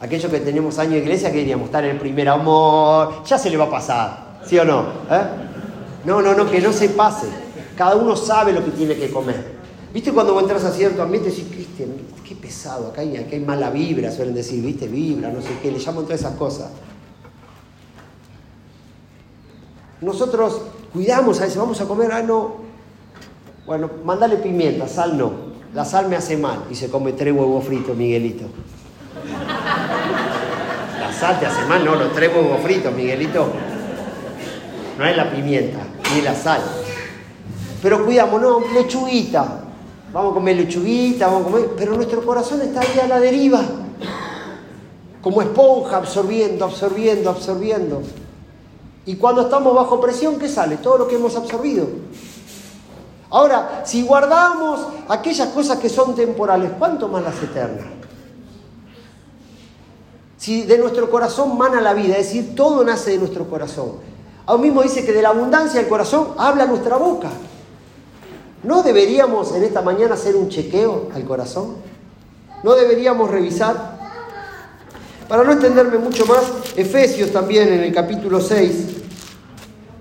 Aquellos 0.00 0.30
que 0.30 0.40
tenemos 0.40 0.78
años 0.78 0.94
de 0.94 0.98
iglesia 0.98 1.32
queríamos 1.32 1.66
estar 1.66 1.84
en 1.84 1.92
el 1.92 1.98
primer 1.98 2.28
amor, 2.28 3.24
ya 3.24 3.38
se 3.38 3.48
le 3.48 3.56
va 3.56 3.64
a 3.64 3.70
pasar, 3.70 4.40
¿sí 4.44 4.58
o 4.58 4.64
no? 4.64 4.82
¿Eh? 5.10 5.22
No, 6.04 6.20
no, 6.20 6.34
no, 6.34 6.50
que 6.50 6.60
no 6.60 6.72
se 6.72 6.90
pase. 6.90 7.26
Cada 7.76 7.96
uno 7.96 8.14
sabe 8.14 8.52
lo 8.52 8.64
que 8.64 8.72
tiene 8.72 8.96
que 8.96 9.10
comer. 9.10 9.53
¿Viste 9.94 10.12
cuando 10.12 10.38
entras 10.40 10.64
a 10.64 10.72
cierto 10.72 11.00
ambiente 11.02 11.28
y 11.28 11.30
decís, 11.30 11.46
Cristian, 11.52 11.90
qué 12.28 12.34
pesado, 12.34 12.88
acá 12.88 13.02
hay, 13.02 13.16
hay 13.16 13.38
mala 13.38 13.70
vibra, 13.70 14.10
suelen 14.10 14.34
decir, 14.34 14.60
¿viste? 14.60 14.88
Vibra, 14.88 15.30
no 15.30 15.40
sé 15.40 15.50
qué, 15.62 15.70
le 15.70 15.78
llaman 15.78 16.02
todas 16.02 16.18
esas 16.18 16.34
cosas. 16.34 16.70
Nosotros 20.00 20.62
cuidamos 20.92 21.38
a 21.38 21.44
veces, 21.44 21.56
vamos 21.56 21.80
a 21.80 21.86
comer, 21.86 22.10
ah, 22.10 22.22
no. 22.22 22.56
Bueno, 23.66 23.88
mandale 24.04 24.38
pimienta, 24.38 24.88
sal 24.88 25.16
no. 25.16 25.30
La 25.72 25.84
sal 25.84 26.08
me 26.08 26.16
hace 26.16 26.36
mal 26.36 26.64
y 26.68 26.74
se 26.74 26.90
come 26.90 27.12
tres 27.12 27.32
huevos 27.32 27.64
fritos, 27.64 27.96
Miguelito. 27.96 28.46
La 30.98 31.12
sal 31.12 31.38
te 31.38 31.46
hace 31.46 31.64
mal, 31.66 31.84
no, 31.84 31.94
los 31.94 32.12
tres 32.12 32.34
huevos 32.34 32.60
fritos, 32.62 32.92
Miguelito. 32.92 33.46
No 34.98 35.06
es 35.06 35.16
la 35.16 35.30
pimienta, 35.30 35.78
ni 36.12 36.20
la 36.20 36.34
sal. 36.34 36.62
Pero 37.80 38.04
cuidamos, 38.04 38.42
no, 38.42 38.60
lechuguita. 38.74 39.60
Vamos 40.14 40.30
a 40.30 40.34
comer 40.34 40.56
lechuguita, 40.56 41.26
vamos 41.26 41.48
a 41.48 41.50
comer. 41.50 41.70
Pero 41.76 41.96
nuestro 41.96 42.24
corazón 42.24 42.62
está 42.62 42.82
ahí 42.82 43.00
a 43.02 43.08
la 43.08 43.18
deriva. 43.18 43.60
Como 45.20 45.42
esponja, 45.42 45.96
absorbiendo, 45.96 46.64
absorbiendo, 46.64 47.30
absorbiendo. 47.30 48.00
Y 49.06 49.16
cuando 49.16 49.42
estamos 49.42 49.74
bajo 49.74 50.00
presión, 50.00 50.38
¿qué 50.38 50.48
sale? 50.48 50.76
Todo 50.76 50.98
lo 50.98 51.08
que 51.08 51.16
hemos 51.16 51.34
absorbido. 51.34 51.88
Ahora, 53.28 53.82
si 53.84 54.02
guardamos 54.02 54.86
aquellas 55.08 55.48
cosas 55.48 55.80
que 55.80 55.88
son 55.88 56.14
temporales, 56.14 56.70
¿cuánto 56.78 57.08
más 57.08 57.24
las 57.24 57.42
eternas? 57.42 57.86
Si 60.36 60.62
de 60.62 60.78
nuestro 60.78 61.10
corazón 61.10 61.58
mana 61.58 61.80
la 61.80 61.92
vida, 61.92 62.16
es 62.18 62.26
decir, 62.26 62.54
todo 62.54 62.84
nace 62.84 63.10
de 63.10 63.18
nuestro 63.18 63.50
corazón. 63.50 63.94
Aún 64.46 64.60
mismo 64.60 64.80
dice 64.80 65.04
que 65.04 65.12
de 65.12 65.22
la 65.22 65.30
abundancia 65.30 65.80
del 65.80 65.88
corazón 65.88 66.34
habla 66.38 66.66
nuestra 66.66 66.98
boca. 66.98 67.30
¿No 68.64 68.82
deberíamos 68.82 69.54
en 69.54 69.62
esta 69.62 69.82
mañana 69.82 70.14
hacer 70.14 70.34
un 70.36 70.48
chequeo 70.48 71.08
al 71.14 71.24
corazón? 71.24 71.76
¿No 72.62 72.74
deberíamos 72.74 73.30
revisar? 73.30 73.98
Para 75.28 75.44
no 75.44 75.52
extenderme 75.52 75.98
mucho 75.98 76.24
más, 76.26 76.44
Efesios 76.76 77.30
también 77.30 77.68
en 77.68 77.80
el 77.80 77.92
capítulo 77.92 78.40
6 78.40 78.86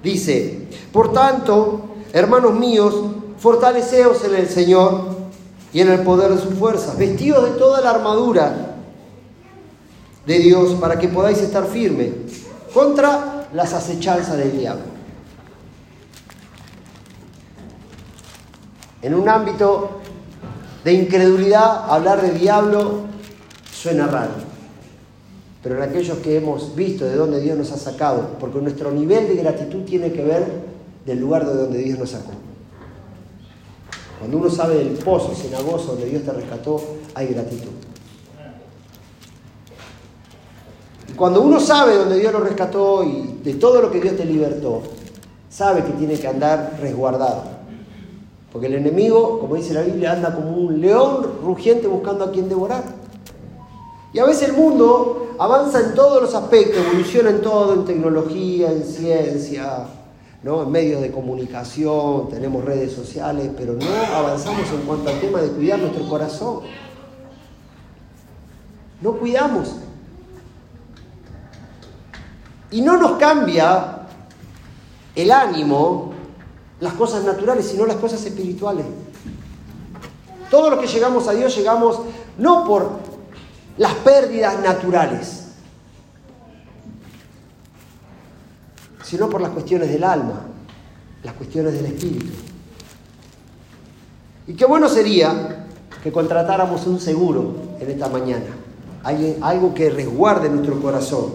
dice, 0.01 0.67
por 0.91 1.13
tanto, 1.13 1.95
hermanos 2.11 2.53
míos, 2.53 2.95
fortaleceos 3.37 4.23
en 4.25 4.35
el 4.35 4.49
Señor 4.49 5.13
y 5.73 5.81
en 5.81 5.91
el 5.91 6.01
poder 6.01 6.31
de 6.31 6.41
su 6.41 6.51
fuerza, 6.51 6.93
vestidos 6.97 7.45
de 7.45 7.57
toda 7.57 7.81
la 7.81 7.91
armadura 7.91 8.75
de 10.25 10.39
Dios 10.39 10.75
para 10.79 10.99
que 10.99 11.07
podáis 11.07 11.39
estar 11.39 11.65
firmes 11.65 12.11
contra 12.73 13.47
las 13.53 13.73
acechanzas 13.73 14.37
del 14.37 14.57
diablo. 14.57 14.92
En 19.03 19.13
un 19.13 19.27
ámbito 19.27 19.99
de 20.85 20.93
incredulidad, 20.93 21.91
hablar 21.91 22.21
de 22.21 22.31
diablo 22.31 23.01
suena 23.69 24.07
raro. 24.07 24.31
Pero 25.61 25.75
en 25.75 25.81
aquellos 25.81 26.17
que 26.19 26.37
hemos 26.37 26.73
visto 26.73 27.03
de 27.03 27.15
dónde 27.15 27.41
Dios 27.41 27.57
nos 27.57 27.71
ha 27.73 27.77
sacado, 27.77 28.37
porque 28.39 28.59
nuestro 28.59 28.91
nivel 28.91 29.27
de 29.27 29.35
gratitud 29.35 29.83
tiene 29.83 30.11
que 30.13 30.23
ver 30.23 30.45
del 31.05 31.19
lugar 31.19 31.45
de 31.45 31.53
donde 31.53 31.79
Dios 31.79 31.99
nos 31.99 32.11
sacó. 32.11 32.31
Cuando 34.19 34.37
uno 34.37 34.49
sabe 34.49 34.75
del 34.75 34.91
pozo 34.91 35.35
cenagoso 35.35 35.93
donde 35.93 36.05
Dios 36.05 36.23
te 36.23 36.31
rescató, 36.31 36.81
hay 37.13 37.27
gratitud. 37.27 37.71
Cuando 41.17 41.41
uno 41.41 41.59
sabe 41.59 41.95
dónde 41.95 42.19
Dios 42.19 42.31
lo 42.31 42.39
rescató 42.39 43.03
y 43.03 43.39
de 43.43 43.55
todo 43.55 43.81
lo 43.81 43.91
que 43.91 43.99
Dios 43.99 44.15
te 44.15 44.23
libertó, 44.23 44.81
sabe 45.49 45.83
que 45.83 45.91
tiene 45.91 46.17
que 46.17 46.27
andar 46.27 46.77
resguardado. 46.79 47.52
Porque 48.53 48.67
el 48.67 48.75
enemigo, 48.75 49.39
como 49.39 49.55
dice 49.55 49.73
la 49.73 49.81
Biblia, 49.81 50.11
anda 50.11 50.33
como 50.33 50.55
un 50.55 50.79
león 50.79 51.39
rugiente 51.43 51.87
buscando 51.87 52.25
a 52.25 52.31
quien 52.31 52.47
devorar. 52.47 52.83
Y 54.13 54.19
a 54.19 54.25
veces 54.25 54.49
el 54.49 54.53
mundo 54.53 55.35
avanza 55.39 55.79
en 55.79 55.95
todos 55.95 56.21
los 56.21 56.35
aspectos, 56.35 56.85
evoluciona 56.85 57.31
en 57.31 57.41
todo, 57.41 57.73
en 57.73 57.85
tecnología, 57.85 58.71
en 58.71 58.83
ciencia, 58.83 59.87
¿no? 60.43 60.61
en 60.61 60.71
medios 60.71 61.01
de 61.01 61.11
comunicación, 61.11 62.29
tenemos 62.29 62.63
redes 62.63 62.93
sociales, 62.93 63.49
pero 63.57 63.73
no 63.73 64.15
avanzamos 64.15 64.69
en 64.71 64.81
cuanto 64.81 65.09
al 65.09 65.19
tema 65.19 65.41
de 65.41 65.49
cuidar 65.49 65.79
nuestro 65.79 66.07
corazón. 66.07 66.59
No 69.01 69.13
cuidamos. 69.13 69.77
Y 72.69 72.81
no 72.81 72.97
nos 72.97 73.13
cambia 73.13 73.97
el 75.15 75.31
ánimo 75.31 76.12
las 76.83 76.93
cosas 76.95 77.23
naturales, 77.23 77.65
sino 77.65 77.85
las 77.85 77.95
cosas 77.95 78.23
espirituales. 78.25 78.85
Todos 80.51 80.69
los 80.69 80.79
que 80.81 80.87
llegamos 80.87 81.27
a 81.29 81.31
Dios 81.31 81.55
llegamos 81.55 81.99
no 82.37 82.65
por 82.65 82.89
las 83.77 83.93
pérdidas 83.95 84.59
naturales, 84.59 85.45
sino 89.01 89.29
por 89.29 89.39
las 89.39 89.51
cuestiones 89.51 89.89
del 89.89 90.03
alma, 90.03 90.41
las 91.23 91.33
cuestiones 91.35 91.73
del 91.73 91.85
espíritu. 91.85 92.33
Y 94.47 94.53
qué 94.53 94.65
bueno 94.65 94.89
sería 94.89 95.67
que 96.03 96.11
contratáramos 96.11 96.85
un 96.85 96.99
seguro 96.99 97.55
en 97.79 97.89
esta 97.89 98.09
mañana, 98.09 98.57
algo 99.41 99.73
que 99.73 99.89
resguarde 99.89 100.49
nuestro 100.49 100.81
corazón. 100.81 101.31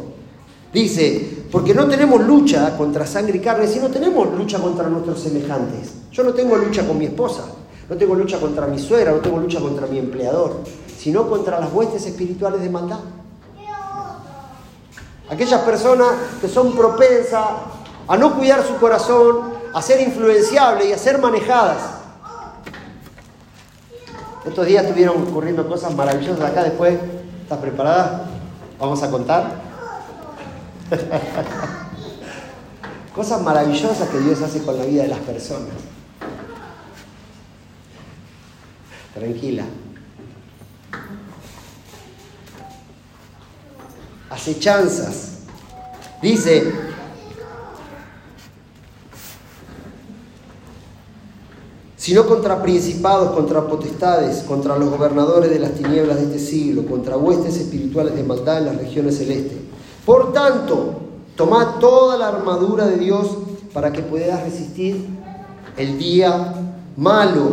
Dice, 0.75 1.38
porque 1.51 1.75
no 1.75 1.87
tenemos 1.87 2.21
lucha 2.21 2.77
contra 2.77 3.07
sangre 3.07 3.39
y 3.39 3.41
carne, 3.41 3.67
sino 3.67 3.89
tenemos 3.89 4.33
lucha 4.37 4.59
contra 4.59 4.89
nuestros 4.89 5.21
semejantes. 5.21 5.93
Yo 6.13 6.23
no 6.23 6.35
tengo 6.35 6.57
lucha 6.57 6.87
con 6.87 6.99
mi 6.99 7.07
esposa, 7.07 7.45
no 7.89 7.97
tengo 7.97 8.15
lucha 8.15 8.39
contra 8.39 8.67
mi 8.67 8.79
suegra, 8.79 9.13
no 9.13 9.19
tengo 9.19 9.39
lucha 9.39 9.61
contra 9.61 9.87
mi 9.87 9.99
empleador, 9.99 10.61
sino 10.99 11.29
contra 11.29 11.59
las 11.59 11.73
huestes 11.73 12.05
espirituales 12.07 12.61
de 12.61 12.69
maldad. 12.69 13.01
Aquellas 15.31 15.61
personas 15.63 16.09
que 16.41 16.49
son 16.49 16.73
propensas 16.73 17.45
a 18.07 18.17
no 18.17 18.35
cuidar 18.35 18.63
su 18.67 18.77
corazón, 18.77 19.53
a 19.75 19.83
ser 19.83 20.01
influenciables 20.01 20.89
y 20.89 20.93
a 20.93 20.99
ser 20.99 21.19
manejadas. 21.19 21.79
Estos 24.47 24.67
días 24.67 24.85
estuvieron 24.85 25.23
ocurriendo 25.23 25.69
cosas 25.69 25.95
maravillosas 25.95 26.51
acá 26.51 26.63
después. 26.63 26.99
¿Estás 27.43 27.59
preparada? 27.59 28.25
Vamos 28.79 29.03
a 29.03 29.11
contar. 29.11 29.68
Cosas 33.15 33.43
maravillosas 33.43 34.09
que 34.09 34.19
Dios 34.21 34.41
hace 34.43 34.63
con 34.63 34.79
la 34.79 34.85
vida 34.85 35.03
de 35.03 35.09
las 35.09 35.19
personas. 35.21 35.75
Tranquila. 39.15 39.65
Acechanzas. 44.31 45.39
Dice, 46.23 46.73
sino 51.97 52.27
contra 52.27 52.63
principados, 52.63 53.35
contra 53.35 53.67
potestades, 53.67 54.43
contra 54.45 54.79
los 54.79 54.91
gobernadores 54.91 55.51
de 55.51 55.59
las 55.59 55.75
tinieblas 55.75 56.17
de 56.17 56.25
este 56.25 56.39
siglo, 56.39 56.87
contra 56.87 57.17
huestes 57.17 57.57
espirituales 57.57 58.15
de 58.15 58.25
maldad 58.25 58.59
en 58.59 58.67
las 58.67 58.77
regiones 58.79 59.19
celestes. 59.19 59.58
Por 60.09 60.33
tanto, 60.33 61.03
tomad 61.37 61.81
toda 61.81 62.17
la 62.17 62.29
armadura 62.29 62.87
de 62.87 62.97
Dios 62.97 63.29
para 63.75 63.93
que 63.93 64.01
puedas 64.01 64.43
resistir 64.43 65.07
el 65.77 65.99
día 65.99 66.55
malo 66.97 67.51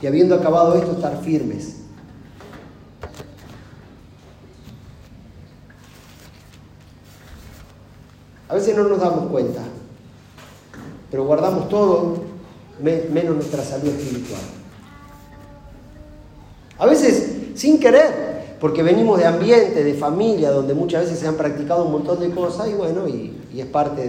y 0.00 0.06
habiendo 0.06 0.36
acabado 0.36 0.76
esto 0.76 0.92
estar 0.92 1.20
firmes. 1.20 1.78
A 8.48 8.54
veces 8.54 8.76
no 8.76 8.84
nos 8.84 9.00
damos 9.00 9.32
cuenta, 9.32 9.62
pero 11.10 11.24
guardamos 11.24 11.68
todo 11.68 12.22
menos 12.80 13.34
nuestra 13.34 13.64
salud 13.64 13.88
espiritual. 13.88 14.42
A 16.78 16.86
veces 16.86 17.56
sin 17.56 17.80
querer, 17.80 18.39
porque 18.60 18.82
venimos 18.82 19.18
de 19.18 19.26
ambiente, 19.26 19.82
de 19.82 19.94
familia, 19.94 20.50
donde 20.50 20.74
muchas 20.74 21.04
veces 21.04 21.18
se 21.18 21.26
han 21.26 21.36
practicado 21.36 21.84
un 21.86 21.92
montón 21.92 22.20
de 22.20 22.30
cosas 22.30 22.68
y 22.68 22.74
bueno, 22.74 23.08
y, 23.08 23.34
es 23.56 23.66
parte 23.66 24.06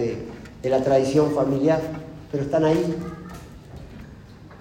de, 0.62 0.70
la 0.70 0.84
tradición 0.84 1.32
familiar, 1.32 1.82
pero 2.32 2.44
están 2.44 2.66
ahí. 2.66 2.96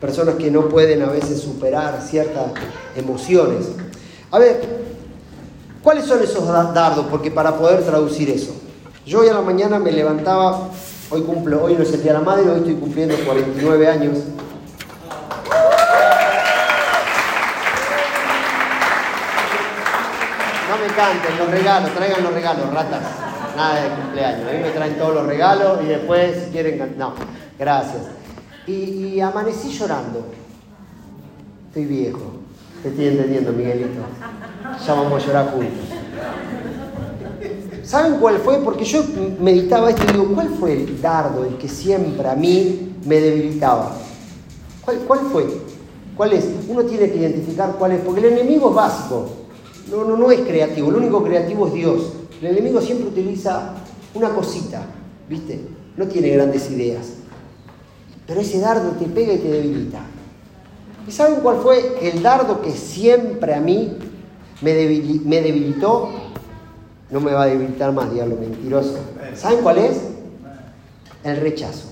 Personas 0.00 0.37
que 0.37 0.50
no 0.50 0.68
pueden 0.68 1.03
a 1.03 1.11
veces 1.11 1.40
superar 1.40 2.00
ciertas 2.00 2.53
emociones. 2.96 3.66
A 4.31 4.38
ver, 4.38 4.62
¿cuáles 5.83 6.07
son 6.07 6.22
esos 6.22 6.46
dardos? 6.46 7.05
Porque 7.11 7.31
para 7.31 7.59
poder 7.59 7.83
traducir 7.83 8.31
eso. 8.31 8.55
Yo 9.05 9.20
hoy 9.20 9.29
a 9.29 9.35
la 9.35 9.42
mañana 9.42 9.79
me 9.79 9.92
levantaba, 9.92 10.68
hoy 11.11 11.22
cumplo, 11.22 11.64
hoy 11.64 11.74
no 11.74 11.83
es 11.83 11.92
el 11.92 12.07
la 12.07 12.20
Madre, 12.20 12.48
hoy 12.48 12.59
estoy 12.59 12.74
cumpliendo 12.74 13.14
49 13.26 13.88
años 13.88 14.18
me 20.90 20.96
canten 20.96 21.38
los 21.38 21.50
regalos, 21.50 21.94
traigan 21.94 22.22
los 22.22 22.33
regalos, 22.33 22.74
ratas. 22.74 23.03
Nada 23.57 23.83
de 23.83 23.88
cumpleaños. 23.90 24.48
A 24.48 24.53
mí 24.53 24.59
me 24.62 24.70
traen 24.70 24.98
todos 24.98 25.14
los 25.14 25.26
regalos 25.26 25.81
y 25.83 25.87
después 25.87 26.48
quieren. 26.53 26.94
No, 26.98 27.14
gracias. 27.59 28.03
Y, 28.66 29.20
amanecí 29.20 29.70
llorando. 29.70 30.26
Estoy 31.68 31.85
viejo. 31.85 32.20
Te 32.83 32.88
estoy 32.88 33.09
entendiendo, 33.09 33.53
Miguelito. 33.53 34.00
Ya 34.87 34.94
vamos 34.94 35.22
a 35.22 35.26
llorar 35.26 35.50
juntos. 35.53 35.85
¿Saben 37.83 38.14
cuál 38.20 38.38
fue? 38.38 38.59
Porque 38.59 38.85
yo 38.85 39.03
meditaba 39.40 39.90
esto 39.90 40.05
y 40.05 40.12
digo, 40.12 40.29
¿cuál 40.35 40.48
fue 40.50 40.72
el 40.74 41.00
dardo, 41.00 41.44
el 41.44 41.57
que 41.57 41.68
siempre 41.68 42.29
a 42.29 42.37
mí 42.37 42.96
me 43.05 43.20
debilitaba? 43.20 43.96
¿Cuál, 44.85 44.98
cuál 44.98 45.20
fue? 45.33 45.46
¿Cuál 46.16 46.33
es? 46.35 46.46
Uno 46.68 46.83
tiene 46.85 47.11
que 47.11 47.16
identificar 47.16 47.74
cuál 47.79 47.92
es, 47.92 48.00
porque 48.00 48.20
el 48.20 48.38
enemigo 48.38 48.70
es 48.70 48.76
básico. 48.76 49.39
No, 49.88 50.04
no, 50.04 50.16
no 50.16 50.30
es 50.30 50.40
creativo, 50.40 50.90
lo 50.90 50.98
único 50.98 51.22
creativo 51.22 51.66
es 51.66 51.72
Dios. 51.72 52.12
El 52.40 52.48
enemigo 52.48 52.80
siempre 52.80 53.08
utiliza 53.08 53.74
una 54.14 54.30
cosita, 54.30 54.82
¿viste? 55.28 55.60
No 55.96 56.06
tiene 56.06 56.30
grandes 56.30 56.70
ideas. 56.70 57.14
Pero 58.26 58.40
ese 58.40 58.60
dardo 58.60 58.92
te 58.92 59.06
pega 59.06 59.32
y 59.32 59.38
te 59.38 59.48
debilita. 59.48 60.00
¿Y 61.06 61.12
saben 61.12 61.40
cuál 61.40 61.58
fue 61.58 62.08
el 62.08 62.22
dardo 62.22 62.62
que 62.62 62.70
siempre 62.70 63.54
a 63.54 63.60
mí 63.60 63.96
me, 64.60 64.72
debilitó? 64.72 66.10
No 67.10 67.20
me 67.20 67.32
va 67.32 67.42
a 67.42 67.46
debilitar 67.46 67.92
más, 67.92 68.12
diablo 68.12 68.36
mentiroso. 68.36 68.98
¿Saben 69.34 69.62
cuál 69.62 69.78
es? 69.78 70.00
El 71.24 71.36
rechazo. 71.38 71.88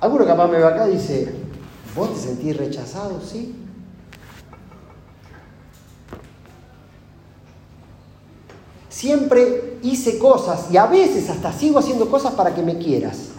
Alguno 0.00 0.26
capaz 0.26 0.48
me 0.48 0.58
va 0.58 0.70
acá 0.70 0.88
y 0.88 0.92
dice, 0.92 1.32
¿vos 1.94 2.14
te 2.14 2.20
sentís 2.20 2.56
rechazado? 2.56 3.20
Sí. 3.20 3.54
Siempre 9.00 9.78
hice 9.82 10.18
cosas 10.18 10.70
y 10.70 10.76
a 10.76 10.84
veces 10.84 11.30
hasta 11.30 11.54
sigo 11.54 11.78
haciendo 11.78 12.10
cosas 12.10 12.34
para 12.34 12.54
que 12.54 12.62
me 12.62 12.76
quieras. 12.76 13.30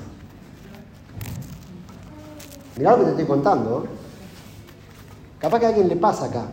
Mirá 2.75 2.93
lo 2.93 2.97
que 2.97 3.03
te 3.03 3.09
estoy 3.11 3.25
contando. 3.25 3.85
¿eh? 3.85 3.89
Capaz 5.37 5.59
que 5.59 5.65
a 5.67 5.69
alguien 5.69 5.87
le 5.87 5.97
pasa 5.97 6.25
acá. 6.25 6.45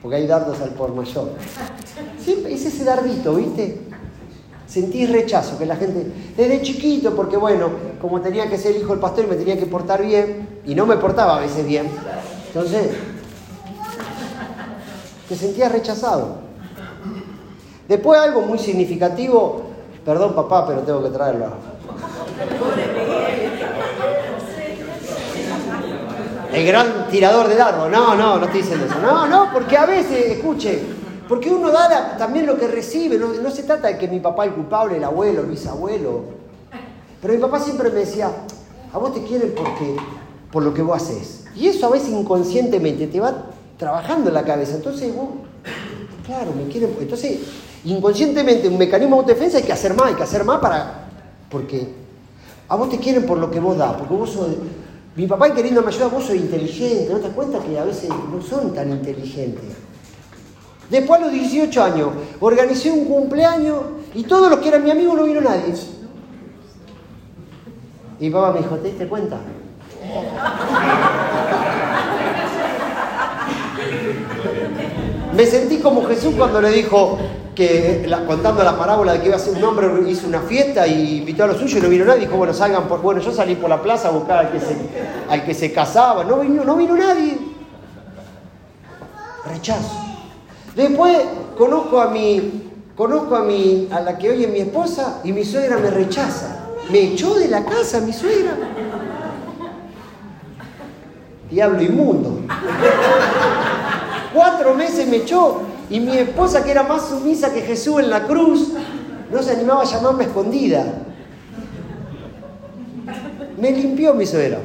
Porque 0.00 0.14
hay 0.14 0.28
dardos 0.28 0.60
al 0.60 0.74
por 0.74 0.94
mayor. 0.94 1.30
Siempre 2.20 2.52
hice 2.52 2.68
ese 2.68 2.84
dardito, 2.84 3.34
¿viste? 3.34 3.80
Sentí 4.68 5.04
rechazo, 5.04 5.58
que 5.58 5.66
la 5.66 5.74
gente, 5.74 6.06
desde 6.36 6.62
chiquito, 6.62 7.16
porque 7.16 7.36
bueno, 7.36 7.68
como 8.00 8.20
tenía 8.20 8.48
que 8.48 8.58
ser 8.58 8.76
hijo 8.76 8.90
del 8.90 9.00
pastor 9.00 9.24
y 9.24 9.30
me 9.30 9.34
tenía 9.34 9.58
que 9.58 9.66
portar 9.66 10.06
bien, 10.06 10.60
y 10.64 10.76
no 10.76 10.86
me 10.86 10.98
portaba 10.98 11.38
a 11.38 11.40
veces 11.40 11.66
bien, 11.66 11.90
entonces, 12.46 12.90
te 15.28 15.34
sentía 15.34 15.68
rechazado. 15.68 16.43
Después 17.88 18.18
algo 18.18 18.42
muy 18.42 18.58
significativo, 18.58 19.62
perdón 20.04 20.34
papá, 20.34 20.66
pero 20.66 20.80
tengo 20.80 21.02
que 21.02 21.10
traerlo. 21.10 21.46
El 26.52 26.66
gran 26.66 27.08
tirador 27.08 27.48
de 27.48 27.56
dardo. 27.56 27.88
No, 27.88 28.14
no, 28.14 28.38
no 28.38 28.44
estoy 28.46 28.62
diciendo 28.62 28.86
eso. 28.86 28.98
No, 29.00 29.26
no, 29.26 29.52
porque 29.52 29.76
a 29.76 29.86
veces, 29.86 30.36
escuche, 30.36 30.80
porque 31.28 31.50
uno 31.50 31.70
da 31.70 32.16
también 32.16 32.46
lo 32.46 32.56
que 32.56 32.68
recibe. 32.68 33.18
No, 33.18 33.50
se 33.50 33.64
trata 33.64 33.88
de 33.88 33.98
que 33.98 34.08
mi 34.08 34.20
papá 34.20 34.44
el 34.44 34.52
culpable, 34.52 34.96
el 34.96 35.04
abuelo, 35.04 35.40
el 35.40 35.48
bisabuelo. 35.48 36.22
Pero 37.20 37.34
mi 37.34 37.40
papá 37.40 37.60
siempre 37.60 37.90
me 37.90 38.00
decía, 38.00 38.30
a 38.92 38.98
vos 38.98 39.12
te 39.12 39.24
quieren 39.24 39.52
porque, 39.56 39.96
por 40.52 40.62
lo 40.62 40.72
que 40.72 40.82
vos 40.82 41.02
haces. 41.02 41.44
Y 41.56 41.68
eso 41.68 41.86
a 41.86 41.90
veces 41.90 42.10
inconscientemente 42.10 43.08
te 43.08 43.20
va 43.20 43.34
trabajando 43.76 44.28
en 44.28 44.34
la 44.34 44.44
cabeza. 44.44 44.76
Entonces 44.76 45.14
vos, 45.14 45.30
claro, 46.24 46.52
me 46.56 46.70
quieren. 46.70 46.96
Entonces 47.00 47.40
inconscientemente 47.84 48.68
un 48.68 48.78
mecanismo 48.78 49.22
de 49.22 49.34
defensa 49.34 49.58
hay 49.58 49.64
que 49.64 49.72
hacer 49.72 49.94
más, 49.94 50.08
hay 50.08 50.14
que 50.14 50.22
hacer 50.22 50.44
más 50.44 50.58
para... 50.60 51.08
Porque... 51.50 52.04
A 52.66 52.76
vos 52.76 52.88
te 52.88 52.98
quieren 52.98 53.26
por 53.26 53.38
lo 53.38 53.50
que 53.50 53.60
vos 53.60 53.76
das, 53.76 53.92
porque 53.94 54.14
vos 54.14 54.30
sos... 54.30 54.48
Mi 55.16 55.26
papá 55.26 55.52
queriéndome 55.54 55.88
ayudar, 55.88 56.10
vos 56.10 56.24
sos 56.24 56.34
inteligente, 56.34 57.08
¿no 57.12 57.18
te 57.18 57.24
das 57.24 57.34
cuenta 57.34 57.58
que 57.60 57.78
a 57.78 57.84
veces 57.84 58.08
no 58.08 58.42
son 58.42 58.74
tan 58.74 58.90
inteligentes? 58.90 59.76
Después 60.90 61.20
a 61.20 61.24
los 61.24 61.32
18 61.32 61.82
años, 61.82 62.08
organicé 62.40 62.90
un 62.90 63.04
cumpleaños 63.04 63.80
y 64.14 64.24
todos 64.24 64.50
los 64.50 64.58
que 64.58 64.68
eran 64.68 64.82
mi 64.82 64.90
amigo 64.90 65.14
no 65.14 65.24
vino 65.24 65.40
nadie. 65.40 65.74
Y 68.18 68.30
papá 68.30 68.52
me 68.52 68.58
dijo, 68.60 68.76
¿te 68.76 68.88
diste 68.88 69.06
cuenta? 69.06 69.38
Me 75.36 75.46
sentí 75.46 75.78
como 75.78 76.04
Jesús 76.06 76.34
cuando 76.36 76.60
le 76.60 76.70
dijo 76.70 77.18
que, 77.54 78.10
contando 78.26 78.62
la 78.62 78.76
parábola 78.76 79.12
de 79.12 79.20
que 79.20 79.26
iba 79.28 79.36
a 79.36 79.38
ser 79.38 79.54
un 79.56 79.64
hombre, 79.64 79.88
hizo 80.10 80.26
una 80.26 80.40
fiesta 80.40 80.86
y 80.86 81.18
invitó 81.18 81.44
a 81.44 81.46
los 81.48 81.58
suyos 81.58 81.78
y 81.78 81.80
no 81.80 81.88
vino 81.88 82.04
nadie. 82.04 82.22
Dijo, 82.22 82.36
bueno, 82.36 82.52
salgan 82.52 82.88
por. 82.88 83.00
Bueno, 83.00 83.20
yo 83.20 83.32
salí 83.32 83.54
por 83.54 83.70
la 83.70 83.80
plaza 83.80 84.08
a 84.08 84.10
buscar 84.10 84.46
al 84.46 84.52
que 84.52 84.60
se, 84.60 84.76
al 85.28 85.44
que 85.44 85.54
se 85.54 85.72
casaba. 85.72 86.24
No 86.24 86.40
vino, 86.40 86.64
no 86.64 86.76
vino 86.76 86.96
nadie. 86.96 87.38
Rechazo. 89.46 89.96
Después 90.74 91.18
conozco 91.56 92.00
a 92.00 92.08
mi. 92.08 92.62
Conozco 92.96 93.34
a 93.34 93.42
mi, 93.42 93.88
a 93.90 94.00
la 94.00 94.16
que 94.16 94.30
hoy 94.30 94.44
es 94.44 94.50
mi 94.50 94.60
esposa 94.60 95.20
y 95.24 95.32
mi 95.32 95.44
suegra 95.44 95.78
me 95.78 95.90
rechaza. 95.90 96.66
Me 96.90 97.00
echó 97.00 97.34
de 97.34 97.48
la 97.48 97.64
casa 97.64 98.00
mi 98.00 98.12
suegra. 98.12 98.52
Diablo 101.50 101.82
inmundo. 101.82 102.40
Cuatro 104.32 104.74
meses 104.74 105.08
me 105.08 105.16
echó 105.18 105.62
y 105.90 106.00
mi 106.00 106.16
esposa, 106.16 106.64
que 106.64 106.70
era 106.70 106.82
más 106.82 107.08
sumisa 107.08 107.52
que 107.52 107.60
Jesús 107.60 108.00
en 108.00 108.10
la 108.10 108.26
cruz, 108.26 108.72
no 109.30 109.42
se 109.42 109.52
animaba 109.52 109.82
a 109.82 109.84
llamarme 109.84 110.24
escondida. 110.24 110.84
Me 113.58 113.70
limpió 113.70 114.14
mi 114.14 114.26
suegra. 114.26 114.60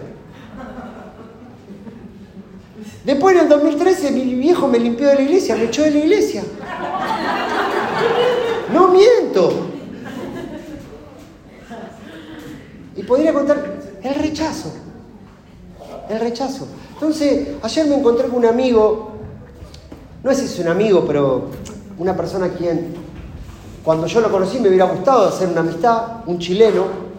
Después 3.04 3.36
en 3.36 3.42
el 3.42 3.50
2013 3.50 4.12
mi 4.12 4.36
viejo 4.36 4.68
me 4.68 4.80
limpió 4.80 5.08
de 5.08 5.16
la 5.16 5.22
iglesia, 5.22 5.56
me 5.56 5.66
echó 5.66 5.84
de 5.84 5.92
la 5.92 6.00
iglesia. 6.00 6.44
No 8.74 8.90
miento. 8.90 9.68
Y 12.96 13.04
podría 13.04 13.34
contar 13.34 13.80
el 14.04 14.16
rechazo. 14.16 14.74
El 16.10 16.20
rechazo. 16.20 16.68
Entonces, 16.94 17.50
ayer 17.62 17.88
me 17.88 17.96
encontré 17.96 18.28
con 18.28 18.40
un 18.40 18.46
amigo 18.46 19.09
no 20.24 20.34
sé 20.34 20.48
si 20.48 20.54
es 20.54 20.60
un 20.60 20.68
amigo, 20.68 21.06
pero 21.06 21.48
una 21.98 22.16
persona 22.16 22.48
a 22.48 22.50
quien 22.50 22.94
cuando 23.84 24.08
yo 24.08 24.22
lo 24.22 24.30
conocí 24.30 24.60
me 24.60 24.70
hubiera 24.70 24.86
gustado 24.86 25.28
hacer 25.28 25.50
una 25.50 25.62
amistad, 25.62 26.24
un 26.26 26.38
chileno, 26.38 27.10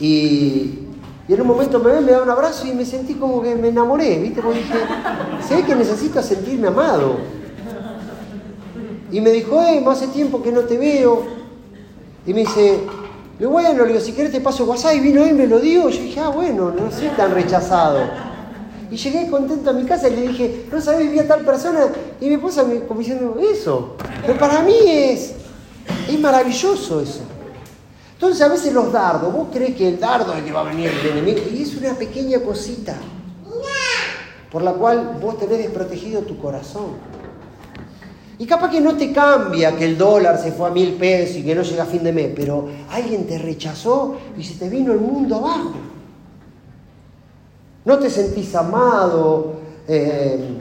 y, 0.00 0.78
en 1.28 1.40
un 1.40 1.46
momento 1.46 1.78
me 1.78 1.92
ve, 1.92 2.00
me 2.00 2.10
da 2.10 2.22
un 2.22 2.30
abrazo 2.30 2.66
y 2.66 2.72
me 2.72 2.84
sentí 2.84 3.14
como 3.14 3.40
que 3.40 3.54
me 3.54 3.68
enamoré, 3.68 4.18
¿viste? 4.18 4.42
Porque 4.42 4.58
dije, 4.58 4.74
se 5.46 5.54
ve 5.54 5.64
que 5.64 5.74
necesito 5.76 6.20
sentirme 6.20 6.68
amado. 6.68 7.16
Y 9.12 9.20
me 9.20 9.30
dijo, 9.30 9.62
eh, 9.62 9.82
hace 9.86 10.08
tiempo 10.08 10.42
que 10.42 10.50
no 10.50 10.62
te 10.62 10.76
veo. 10.76 11.22
Y 12.26 12.34
me 12.34 12.40
dice, 12.40 12.80
le 13.38 13.46
bueno, 13.46 13.84
le 13.84 13.92
digo, 13.92 14.00
si 14.00 14.12
querés 14.12 14.32
te 14.32 14.40
paso 14.40 14.64
WhatsApp 14.64 14.96
y 14.96 15.00
vino 15.00 15.26
y 15.26 15.32
me 15.32 15.46
lo 15.46 15.60
dio. 15.60 15.88
Yo 15.88 16.02
dije, 16.02 16.18
ah, 16.20 16.30
bueno, 16.30 16.70
no 16.70 16.90
soy 16.90 17.08
tan 17.16 17.32
rechazado. 17.32 18.00
Y 18.92 18.96
llegué 18.96 19.30
contento 19.30 19.70
a 19.70 19.72
mi 19.72 19.84
casa 19.84 20.06
y 20.10 20.16
le 20.16 20.28
dije, 20.28 20.66
no 20.70 20.78
sabés, 20.78 21.06
vivía 21.06 21.26
tal 21.26 21.46
persona. 21.46 21.86
Y 22.20 22.26
mi 22.26 22.34
esposa 22.34 22.62
me 22.62 22.80
como 22.80 23.00
diciendo, 23.00 23.38
eso. 23.40 23.96
Pero 24.20 24.38
para 24.38 24.60
mí 24.60 24.74
es, 24.86 25.32
es 26.10 26.20
maravilloso 26.20 27.00
eso. 27.00 27.20
Entonces 28.12 28.42
a 28.42 28.48
veces 28.48 28.70
los 28.74 28.92
dardos, 28.92 29.32
vos 29.32 29.48
crees 29.50 29.74
que 29.76 29.88
el 29.88 29.98
dardo 29.98 30.34
es 30.34 30.42
que 30.42 30.52
va 30.52 30.60
a 30.60 30.64
venir 30.64 30.90
el 30.90 31.06
enemigo. 31.10 31.40
Y 31.50 31.62
es 31.62 31.74
una 31.74 31.94
pequeña 31.94 32.40
cosita 32.40 32.94
por 34.50 34.60
la 34.60 34.74
cual 34.74 35.18
vos 35.18 35.38
tenés 35.38 35.56
desprotegido 35.56 36.20
tu 36.20 36.36
corazón. 36.36 36.88
Y 38.38 38.44
capaz 38.44 38.70
que 38.70 38.82
no 38.82 38.94
te 38.94 39.10
cambia 39.10 39.74
que 39.74 39.86
el 39.86 39.96
dólar 39.96 40.38
se 40.38 40.52
fue 40.52 40.68
a 40.68 40.70
mil 40.70 40.92
pesos 40.96 41.36
y 41.36 41.44
que 41.44 41.54
no 41.54 41.62
llega 41.62 41.84
a 41.84 41.86
fin 41.86 42.04
de 42.04 42.12
mes, 42.12 42.30
pero 42.36 42.68
alguien 42.90 43.26
te 43.26 43.38
rechazó 43.38 44.18
y 44.36 44.44
se 44.44 44.56
te 44.56 44.68
vino 44.68 44.92
el 44.92 45.00
mundo 45.00 45.36
abajo. 45.36 45.72
No 47.84 47.98
te 47.98 48.08
sentís 48.08 48.54
amado, 48.54 49.54
eh, 49.88 50.60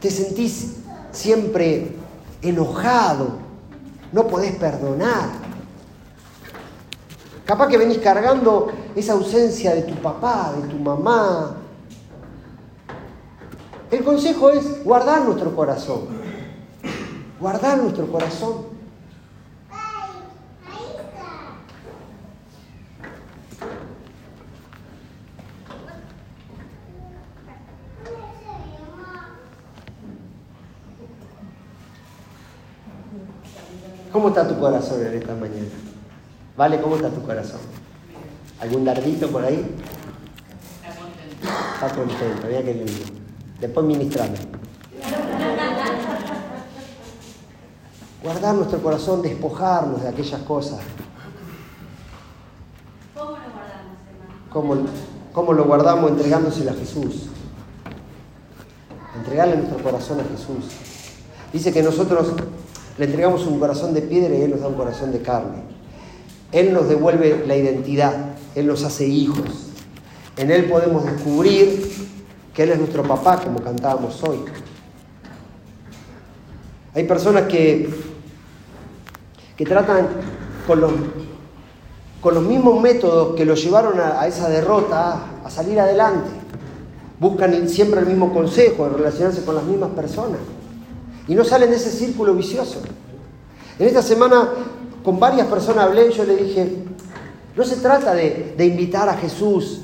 te 0.00 0.10
sentís 0.10 0.76
siempre 1.10 1.96
enojado, 2.42 3.30
no 4.12 4.26
podés 4.28 4.54
perdonar. 4.56 5.46
Capaz 7.44 7.68
que 7.68 7.78
venís 7.78 7.98
cargando 7.98 8.68
esa 8.94 9.12
ausencia 9.12 9.74
de 9.74 9.82
tu 9.82 9.94
papá, 9.96 10.52
de 10.60 10.68
tu 10.68 10.76
mamá. 10.76 11.56
El 13.90 14.02
consejo 14.02 14.50
es 14.50 14.84
guardar 14.84 15.22
nuestro 15.22 15.54
corazón. 15.54 16.08
Guardar 17.40 17.78
nuestro 17.78 18.06
corazón. 18.10 18.75
¿Cómo 34.16 34.28
está 34.28 34.48
tu 34.48 34.58
corazón 34.58 35.06
en 35.06 35.12
esta 35.12 35.34
mañana? 35.34 35.68
¿Vale? 36.56 36.80
¿Cómo 36.80 36.96
está 36.96 37.10
tu 37.10 37.20
corazón? 37.20 37.60
¿Algún 38.62 38.82
dardito 38.82 39.28
por 39.28 39.44
ahí? 39.44 39.76
Está 40.82 40.98
contento. 40.98 41.46
Está 41.74 41.94
contento, 41.94 42.46
mira 42.48 42.62
qué 42.62 42.72
lindo. 42.72 42.92
Después 43.60 43.84
ministrame. 43.84 44.38
Guardar 48.22 48.54
nuestro 48.54 48.78
corazón, 48.78 49.20
despojarnos 49.20 50.02
de 50.02 50.08
aquellas 50.08 50.40
cosas. 50.44 50.80
¿Cómo 53.14 53.32
lo 53.32 53.36
guardamos, 53.36 53.96
hermano? 54.08 54.50
¿Cómo, 54.50 54.76
cómo 55.34 55.52
lo 55.52 55.64
guardamos? 55.64 56.10
Entregándoselo 56.12 56.70
a 56.70 56.74
Jesús. 56.74 57.26
Entregarle 59.14 59.58
nuestro 59.58 59.82
corazón 59.82 60.20
a 60.20 60.24
Jesús. 60.24 60.72
Dice 61.52 61.70
que 61.70 61.82
nosotros 61.82 62.32
le 62.98 63.04
entregamos 63.04 63.46
un 63.46 63.58
corazón 63.58 63.92
de 63.92 64.02
piedra 64.02 64.34
y 64.34 64.42
Él 64.42 64.50
nos 64.50 64.60
da 64.60 64.68
un 64.68 64.74
corazón 64.74 65.12
de 65.12 65.20
carne. 65.20 65.62
Él 66.52 66.72
nos 66.72 66.88
devuelve 66.88 67.44
la 67.46 67.56
identidad, 67.56 68.14
Él 68.54 68.66
nos 68.66 68.84
hace 68.84 69.06
hijos. 69.06 69.70
En 70.36 70.50
Él 70.50 70.64
podemos 70.66 71.04
descubrir 71.04 71.90
que 72.54 72.62
Él 72.62 72.70
es 72.70 72.78
nuestro 72.78 73.02
papá, 73.02 73.38
como 73.42 73.60
cantábamos 73.60 74.22
hoy. 74.22 74.38
Hay 76.94 77.04
personas 77.04 77.42
que, 77.44 77.90
que 79.56 79.64
tratan 79.66 80.08
con 80.66 80.80
los, 80.80 80.92
con 82.22 82.34
los 82.34 82.44
mismos 82.44 82.80
métodos 82.80 83.36
que 83.36 83.44
los 83.44 83.62
llevaron 83.62 84.00
a, 84.00 84.20
a 84.20 84.26
esa 84.26 84.48
derrota 84.48 85.20
a 85.44 85.50
salir 85.50 85.78
adelante. 85.78 86.30
Buscan 87.20 87.68
siempre 87.68 88.00
el 88.00 88.06
mismo 88.06 88.32
consejo, 88.32 88.88
relacionarse 88.88 89.44
con 89.44 89.54
las 89.54 89.64
mismas 89.64 89.90
personas 89.90 90.38
y 91.28 91.34
no 91.34 91.44
salen 91.44 91.70
de 91.70 91.76
ese 91.76 91.90
círculo 91.90 92.34
vicioso. 92.34 92.80
En 93.78 93.86
esta 93.86 94.02
semana 94.02 94.48
con 95.04 95.20
varias 95.20 95.46
personas 95.46 95.84
hablé 95.84 96.08
y 96.08 96.12
yo 96.12 96.24
le 96.24 96.36
dije, 96.36 96.68
no 97.56 97.64
se 97.64 97.76
trata 97.76 98.12
de, 98.12 98.54
invitar 98.58 99.08
a 99.08 99.14
Jesús 99.14 99.82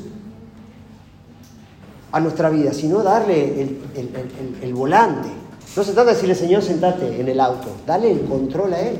a 2.10 2.20
nuestra 2.20 2.50
vida, 2.50 2.72
sino 2.72 3.02
darle 3.02 3.62
el, 3.62 4.58
el, 4.62 4.74
volante. 4.74 5.28
No 5.76 5.84
se 5.84 5.92
trata 5.92 6.10
de 6.10 6.14
decirle, 6.14 6.34
Señor, 6.34 6.62
sentate 6.62 7.20
en 7.20 7.28
el 7.28 7.40
auto, 7.40 7.68
dale 7.86 8.10
el 8.10 8.22
control 8.24 8.74
a 8.74 8.80
Él, 8.80 8.98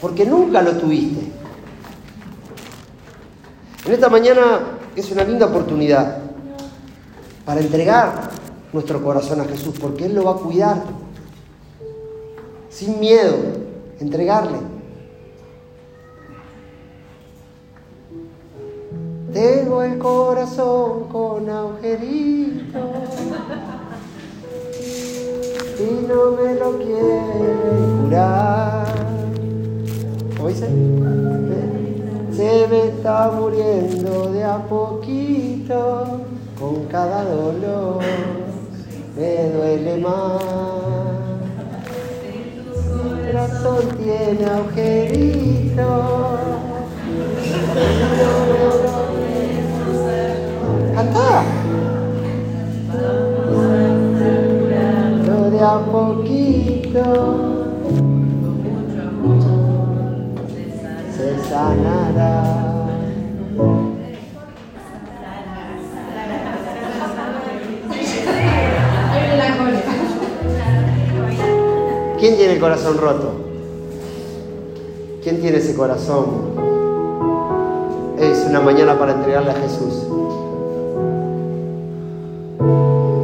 porque 0.00 0.24
nunca 0.24 0.62
lo 0.62 0.76
tuviste. 0.76 1.32
En 3.86 3.92
esta 3.92 4.08
mañana 4.08 4.60
es 4.94 5.10
una 5.10 5.24
linda 5.24 5.46
oportunidad 5.46 6.18
para 7.44 7.60
entregar 7.60 8.30
nuestro 8.72 9.02
corazón 9.02 9.40
a 9.40 9.44
Jesús, 9.44 9.74
porque 9.80 10.04
Él 10.06 10.14
lo 10.14 10.24
va 10.24 10.32
a 10.32 10.36
cuidar 10.36 10.82
sin 12.72 12.98
miedo, 12.98 13.36
entregarle. 14.00 14.58
Tengo 19.32 19.82
el 19.82 19.98
corazón 19.98 21.04
con 21.04 21.48
agujeritos 21.48 22.82
y 25.78 26.06
no 26.06 26.32
me 26.32 26.54
lo 26.54 26.78
quiere 26.78 27.20
curar. 28.02 28.86
¿Oíste? 30.42 30.68
Se 32.32 32.66
me 32.68 32.88
está 32.88 33.30
muriendo 33.30 34.32
de 34.32 34.44
a 34.44 34.58
poquito, 34.58 36.22
con 36.58 36.86
cada 36.86 37.24
dolor 37.24 38.00
me 39.16 39.50
duele 39.50 39.98
más 39.98 41.21
corazón 43.32 43.88
tiene 43.96 44.44
agujerito. 44.44 45.88
Canta. 50.94 51.44
Pero 55.22 55.50
de 55.50 55.60
a 55.60 55.78
poquito 55.90 57.04
se 61.16 61.48
sanará. 61.48 62.61
¿Quién 72.22 72.36
tiene 72.36 72.52
el 72.52 72.60
corazón 72.60 72.98
roto? 72.98 73.32
¿Quién 75.24 75.40
tiene 75.40 75.58
ese 75.58 75.74
corazón? 75.74 76.26
Es 78.16 78.46
una 78.48 78.60
mañana 78.60 78.96
para 78.96 79.14
entregarle 79.14 79.50
a 79.50 79.54
Jesús. 79.54 80.06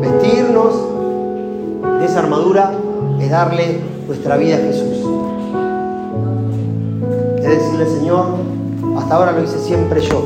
Vestirnos 0.01 0.75
de 2.01 2.07
esa 2.07 2.19
armadura 2.19 2.73
es 3.21 3.31
darle 3.31 3.79
nuestra 4.09 4.37
vida 4.37 4.57
a 4.57 4.59
Jesús. 4.59 5.07
Es 7.37 7.45
decirle, 7.45 7.87
Señor, 7.87 8.27
hasta 8.97 9.15
ahora 9.15 9.31
lo 9.31 9.45
hice 9.45 9.61
siempre 9.61 10.01
yo. 10.01 10.25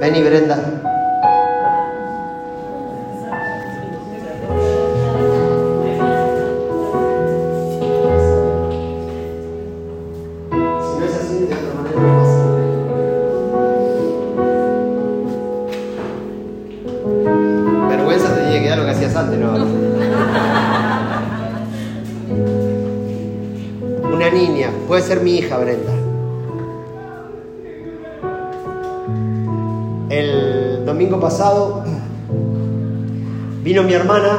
Ven 0.00 0.14
y 0.14 0.22
Brenda. 0.22 0.83
El 30.10 30.84
domingo 30.84 31.18
pasado 31.18 31.82
vino 33.62 33.82
mi 33.82 33.94
hermana 33.94 34.38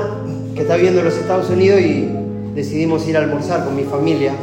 que 0.54 0.62
está 0.62 0.76
viviendo 0.76 1.00
en 1.00 1.06
los 1.06 1.18
Estados 1.18 1.50
Unidos 1.50 1.82
y 1.82 2.10
decidimos 2.54 3.08
ir 3.08 3.18
a 3.18 3.22
almorzar 3.22 3.66
con 3.66 3.76
mi 3.76 3.84
familia. 3.84 4.34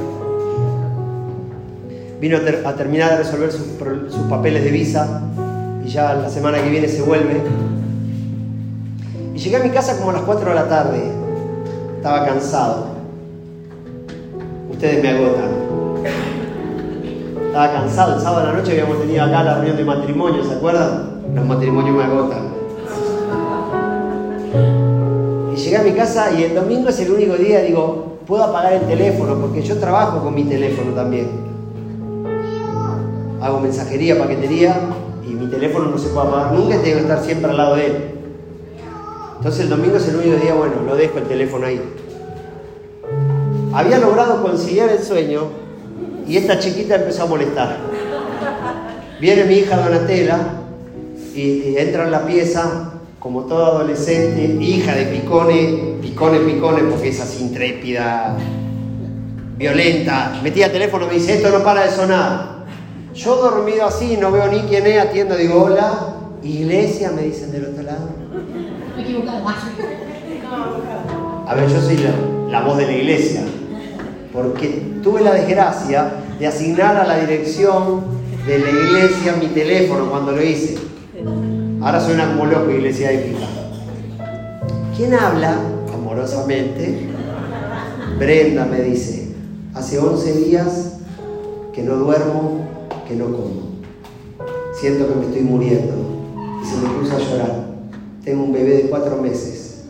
Vino 2.21 2.37
a, 2.37 2.41
ter- 2.41 2.63
a 2.67 2.75
terminar 2.75 3.11
de 3.13 3.17
resolver 3.19 3.51
sus, 3.51 3.67
sus 4.11 4.23
papeles 4.29 4.65
de 4.65 4.71
visa 4.71 5.23
y 5.85 5.89
ya 5.89 6.15
la 6.15 6.29
semana 6.29 6.63
que 6.63 6.69
viene 6.71 6.89
se 6.89 7.03
vuelve. 7.03 7.41
Y 9.35 9.39
llegué 9.39 9.57
a 9.57 9.61
mi 9.65 9.71
casa 9.71 9.97
como 9.99 10.11
a 10.11 10.15
las 10.15 10.23
4 10.23 10.49
de 10.51 10.55
la 10.55 10.69
tarde. 10.69 11.03
Estaba 11.97 12.27
cansado. 12.27 12.87
Ustedes 14.71 15.03
me 15.03 15.09
agotan. 15.09 15.51
Estaba 17.47 17.73
cansado. 17.73 18.15
El 18.17 18.21
sábado 18.21 18.49
a 18.49 18.53
la 18.53 18.59
noche 18.59 18.73
habíamos 18.73 19.01
tenido 19.01 19.25
acá 19.25 19.43
la 19.43 19.55
reunión 19.55 19.77
de 19.77 19.85
matrimonio, 19.85 20.45
¿se 20.45 20.55
acuerdan? 20.55 21.12
Los 21.35 21.47
matrimonios 21.47 21.97
me 21.97 22.05
agotan. 22.05 22.53
Y 25.53 25.57
llegué 25.57 25.77
a 25.77 25.83
mi 25.83 25.93
casa 25.93 26.31
y 26.39 26.45
el 26.45 26.55
domingo 26.55 26.91
es 26.91 27.01
el 27.01 27.13
único 27.13 27.37
día, 27.37 27.63
digo, 27.63 28.19
puedo 28.27 28.45
apagar 28.45 28.75
el 28.75 28.83
teléfono 28.83 29.37
porque 29.37 29.63
yo 29.63 29.79
trabajo 29.79 30.23
con 30.23 30.35
mi 30.35 30.45
teléfono 30.45 30.93
también. 30.93 31.29
Hago 33.41 33.61
mensajería, 33.61 34.19
paquetería 34.19 34.77
y 35.27 35.33
mi 35.35 35.47
teléfono 35.47 35.87
no 35.87 35.99
se 35.99 36.09
puede 36.09 36.29
apagar 36.29 36.53
nunca, 36.53 36.77
tengo 36.83 36.97
que 36.97 37.03
estar 37.03 37.23
siempre 37.23 37.51
al 37.51 37.57
lado 37.57 37.77
de 37.77 37.87
él. 37.87 37.97
Entonces 39.39 39.63
el 39.63 39.71
domingo 39.71 39.97
es 39.97 40.09
el 40.09 40.17
único 40.17 40.37
día, 40.37 40.55
bueno, 40.55 40.75
lo 40.87 40.97
dejo 40.97 41.19
el 41.19 41.25
teléfono 41.25 41.67
ahí. 41.67 41.81
Había 43.73 43.99
logrado 43.99 44.43
conciliar 44.43 44.91
el 44.91 45.03
sueño 45.03 45.45
y 46.29 46.37
esta 46.37 46.59
chiquita 46.59 46.97
empezó 46.97 47.23
a 47.23 47.27
molestar. 47.27 47.79
Viene 49.19 49.45
mi 49.45 49.55
hija 49.55 49.77
Donatella 49.79 50.62
y, 51.35 51.41
y 51.41 51.75
entra 51.79 52.05
en 52.05 52.11
la 52.11 52.27
pieza 52.27 52.93
como 53.23 53.43
toda 53.43 53.69
adolescente, 53.69 54.57
hija 54.61 54.97
de 54.97 55.05
Picone, 55.07 55.95
Picone, 56.03 56.41
Picone, 56.41 56.83
porque 56.83 57.11
es 57.11 57.21
así 57.21 57.45
intrépida, 57.45 58.37
violenta. 59.57 60.41
Metía 60.43 60.67
el 60.67 60.73
teléfono 60.73 61.07
me 61.07 61.15
dice, 61.15 61.35
esto 61.35 61.57
no 61.57 61.63
para 61.63 61.85
de 61.85 61.91
sonar. 61.93 62.65
Yo 63.15 63.37
dormido 63.37 63.87
así, 63.87 64.17
no 64.21 64.33
veo 64.33 64.49
ni 64.49 64.63
quién 64.63 64.89
es, 64.89 65.01
atiendo, 65.01 65.37
digo, 65.37 65.63
hola, 65.63 66.17
iglesia, 66.43 67.13
me 67.13 67.23
dicen 67.23 67.53
del 67.53 67.67
otro 67.67 67.85
lado. 67.85 68.09
Me 68.97 69.03
he 69.03 69.05
equivocado. 69.05 69.45
A 71.47 71.55
ver, 71.55 71.69
yo 71.69 71.81
soy 71.81 71.99
la, 71.99 72.11
la 72.51 72.67
voz 72.67 72.77
de 72.79 72.87
la 72.87 72.93
iglesia, 72.93 73.43
porque 74.33 74.83
tuve 75.01 75.21
la 75.21 75.35
desgracia 75.35 76.11
de 76.41 76.47
asignar 76.49 76.97
a 76.97 77.07
la 77.07 77.19
dirección 77.19 78.03
de 78.47 78.59
la 78.59 78.69
iglesia 78.69 79.37
mi 79.39 79.47
teléfono 79.47 80.11
cuando 80.11 80.33
lo 80.33 80.43
hice. 80.43 80.92
Ahora 81.83 81.99
suena 81.99 82.29
como 82.29 82.47
loco 82.47 82.71
iglesia 82.71 83.11
épica. 83.11 83.45
¿Quién 84.97 85.15
habla? 85.15 85.57
Amorosamente. 85.93 87.09
Brenda 88.21 88.67
me 88.67 88.83
dice, 88.83 89.35
hace 89.75 89.99
11 89.99 90.33
días 90.45 90.93
que 91.73 91.83
no 91.83 91.97
duermo, 91.97 92.61
que 93.09 93.17
no 93.17 93.25
como. 93.25 93.73
Siento 94.81 95.09
que 95.09 95.15
me 95.17 95.27
estoy 95.27 95.43
muriendo. 95.43 95.95
Y 96.63 96.67
se 96.67 96.77
me 96.77 96.89
puso 97.01 97.17
a 97.17 97.19
llorar. 97.19 97.67
Tengo 98.25 98.45
un 98.45 98.53
bebé 98.53 98.77
de 98.77 98.83
cuatro 98.83 99.21
meses. 99.21 99.83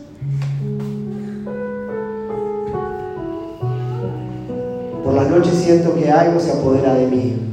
Por 5.03 5.13
las 5.13 5.29
noches 5.29 5.53
siento 5.53 5.93
que 5.93 6.09
algo 6.09 6.39
se 6.39 6.53
apodera 6.53 6.95
de 6.95 7.05
mí. 7.05 7.52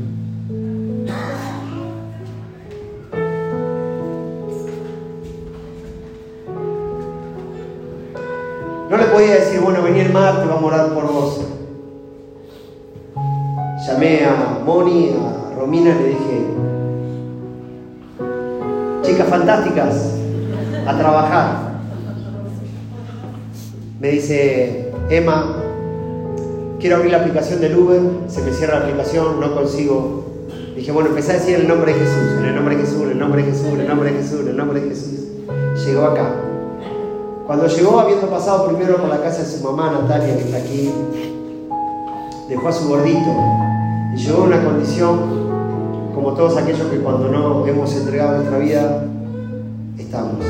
Le 9.20 9.26
podía 9.26 9.40
decir, 9.44 9.60
bueno, 9.60 9.82
vení 9.82 10.00
el 10.00 10.14
martes, 10.14 10.48
vamos 10.48 10.72
a 10.72 10.76
orar 10.76 10.94
por 10.94 11.12
vos. 11.12 11.40
Llamé 13.86 14.24
a 14.24 14.62
Moni, 14.64 15.10
a 15.10 15.54
Romina 15.56 15.94
le 15.94 16.08
dije, 16.08 16.46
chicas 19.02 19.28
fantásticas, 19.28 20.14
a 20.86 20.96
trabajar. 20.96 21.58
Me 24.00 24.08
dice, 24.08 24.90
Emma, 25.10 25.54
quiero 26.78 26.96
abrir 26.96 27.10
la 27.10 27.18
aplicación 27.18 27.60
del 27.60 27.76
Uber, 27.76 28.00
se 28.26 28.40
me 28.40 28.52
cierra 28.52 28.78
la 28.78 28.86
aplicación, 28.86 29.38
no 29.38 29.54
consigo. 29.54 30.46
Dije, 30.74 30.92
bueno, 30.92 31.10
empecé 31.10 31.32
a 31.32 31.34
decir 31.34 31.56
el 31.56 31.68
nombre 31.68 31.92
de 31.92 31.98
Jesús, 31.98 32.38
en 32.38 32.46
el 32.46 32.54
nombre 32.54 32.74
de 32.74 32.84
Jesús, 32.84 33.02
en 33.02 33.10
el 33.10 33.18
nombre 33.18 33.42
de 33.42 33.50
Jesús, 33.50 33.68
en 33.68 33.80
el 33.80 33.86
nombre 33.86 34.12
de 34.12 34.18
Jesús, 34.18 34.40
en 34.40 34.48
el 34.48 34.56
nombre 34.56 34.80
de 34.80 34.88
Jesús. 34.88 35.20
Llegó 35.84 36.04
acá. 36.06 36.49
Cuando 37.50 37.66
llegó, 37.66 37.98
habiendo 37.98 38.28
pasado 38.28 38.68
primero 38.68 38.98
por 38.98 39.08
la 39.08 39.20
casa 39.20 39.42
de 39.42 39.48
su 39.48 39.64
mamá, 39.64 39.90
Natalia, 39.90 40.36
que 40.36 40.42
está 40.42 40.58
aquí, 40.58 40.88
dejó 42.48 42.68
a 42.68 42.72
su 42.72 42.88
gordito 42.88 43.34
y 44.14 44.18
llegó 44.18 44.42
a 44.42 44.44
una 44.44 44.64
condición 44.64 45.18
como 46.14 46.34
todos 46.34 46.56
aquellos 46.56 46.86
que 46.86 46.98
cuando 46.98 47.28
no 47.28 47.66
hemos 47.66 47.92
entregado 47.96 48.36
nuestra 48.36 48.58
vida, 48.58 49.04
estamos. 49.98 50.44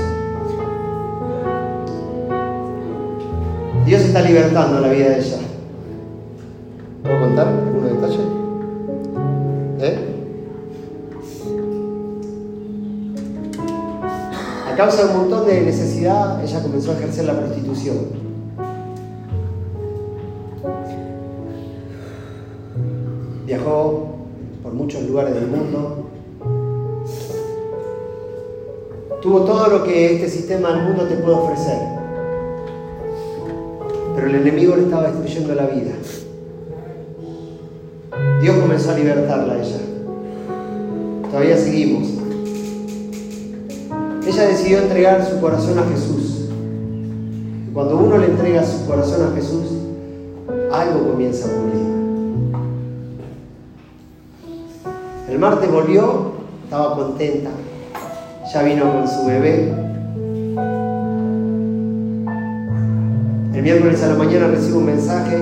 Dios 3.86 4.02
está 4.02 4.20
libertando 4.20 4.80
la 4.80 4.88
vida 4.88 5.08
de 5.08 5.20
ella. 5.20 5.38
¿Puedo 7.02 7.18
contar 7.18 7.48
algunos 7.48 7.92
detalles? 7.92 8.39
A 14.70 14.76
causa 14.76 15.02
de 15.02 15.10
un 15.10 15.16
montón 15.22 15.48
de 15.48 15.62
necesidad, 15.62 16.42
ella 16.44 16.62
comenzó 16.62 16.92
a 16.92 16.94
ejercer 16.94 17.24
la 17.24 17.36
prostitución. 17.36 17.96
Viajó 23.46 24.14
por 24.62 24.72
muchos 24.72 25.02
lugares 25.02 25.34
del 25.34 25.48
mundo. 25.48 26.06
Tuvo 29.20 29.40
todo 29.40 29.66
lo 29.66 29.82
que 29.82 30.14
este 30.14 30.28
sistema 30.28 30.72
del 30.72 30.84
mundo 30.84 31.02
te 31.08 31.16
puede 31.16 31.36
ofrecer. 31.36 31.78
Pero 34.14 34.26
el 34.28 34.36
enemigo 34.36 34.76
le 34.76 34.84
estaba 34.84 35.08
destruyendo 35.08 35.54
la 35.56 35.66
vida. 35.66 35.92
Dios 38.40 38.56
comenzó 38.56 38.92
a 38.92 38.94
libertarla 38.94 39.54
a 39.54 39.58
ella. 39.58 39.80
Todavía 41.28 41.56
seguimos 41.56 42.19
ella 44.30 44.46
decidió 44.46 44.78
entregar 44.78 45.28
su 45.28 45.40
corazón 45.40 45.76
a 45.80 45.82
Jesús. 45.90 46.48
Cuando 47.74 47.96
uno 47.98 48.16
le 48.16 48.26
entrega 48.26 48.64
su 48.64 48.86
corazón 48.86 49.28
a 49.28 49.34
Jesús, 49.34 49.72
algo 50.72 51.10
comienza 51.10 51.48
a 51.48 51.50
ocurrir. 51.50 51.80
El 55.28 55.38
martes 55.38 55.70
volvió, 55.70 56.32
estaba 56.62 56.94
contenta, 56.94 57.50
ya 58.52 58.62
vino 58.62 58.92
con 58.92 59.08
su 59.08 59.26
bebé. 59.26 59.74
El 63.52 63.62
miércoles 63.62 64.02
a 64.04 64.08
la 64.08 64.14
mañana 64.14 64.46
recibo 64.46 64.78
un 64.78 64.86
mensaje 64.86 65.38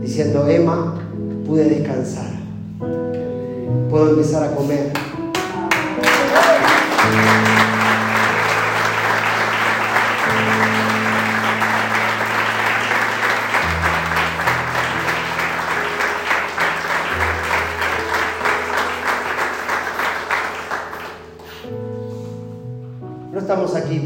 diciendo, 0.00 0.46
Emma, 0.48 0.94
pude 1.44 1.64
descansar, 1.64 2.30
puedo 3.90 4.10
empezar 4.10 4.44
a 4.44 4.54
comer. 4.54 4.92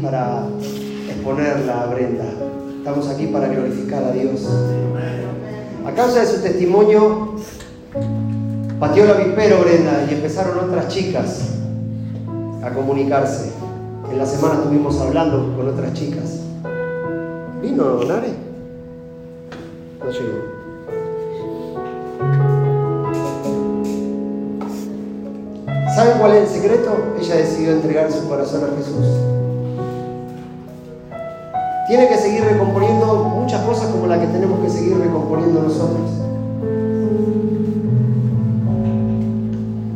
Para 0.01 0.43
exponerla 1.07 1.83
a 1.83 1.85
Brenda, 1.87 2.25
estamos 2.77 3.07
aquí 3.09 3.27
para 3.27 3.47
glorificar 3.47 4.03
a 4.03 4.11
Dios. 4.11 4.47
A 5.85 5.91
causa 5.91 6.21
de 6.21 6.27
su 6.27 6.41
testimonio, 6.41 7.35
pateó 8.79 9.03
el 9.05 9.11
avispero 9.11 9.61
Brenda 9.61 10.05
y 10.09 10.13
empezaron 10.13 10.59
otras 10.59 10.87
chicas 10.87 11.49
a 12.63 12.69
comunicarse. 12.71 13.51
En 14.11 14.17
la 14.17 14.25
semana 14.25 14.55
estuvimos 14.55 14.99
hablando 14.99 15.55
con 15.55 15.69
otras 15.69 15.93
chicas. 15.93 16.39
¿Vino 17.61 18.03
Nare? 18.03 18.29
No 19.99 20.11
llegó. 20.11 20.51
¿Saben 25.95 26.17
cuál 26.19 26.31
es 26.33 26.49
el 26.49 26.61
secreto? 26.61 26.97
Ella 27.19 27.35
decidió 27.35 27.71
entregar 27.73 28.11
su 28.11 28.27
corazón 28.27 28.63
a 28.63 28.77
Jesús. 28.77 29.40
Tiene 31.91 32.07
que 32.07 32.15
seguir 32.15 32.45
recomponiendo 32.45 33.15
muchas 33.35 33.65
cosas 33.65 33.89
como 33.89 34.07
las 34.07 34.19
que 34.19 34.27
tenemos 34.27 34.61
que 34.61 34.69
seguir 34.69 34.97
recomponiendo 34.97 35.61
nosotros. 35.61 36.09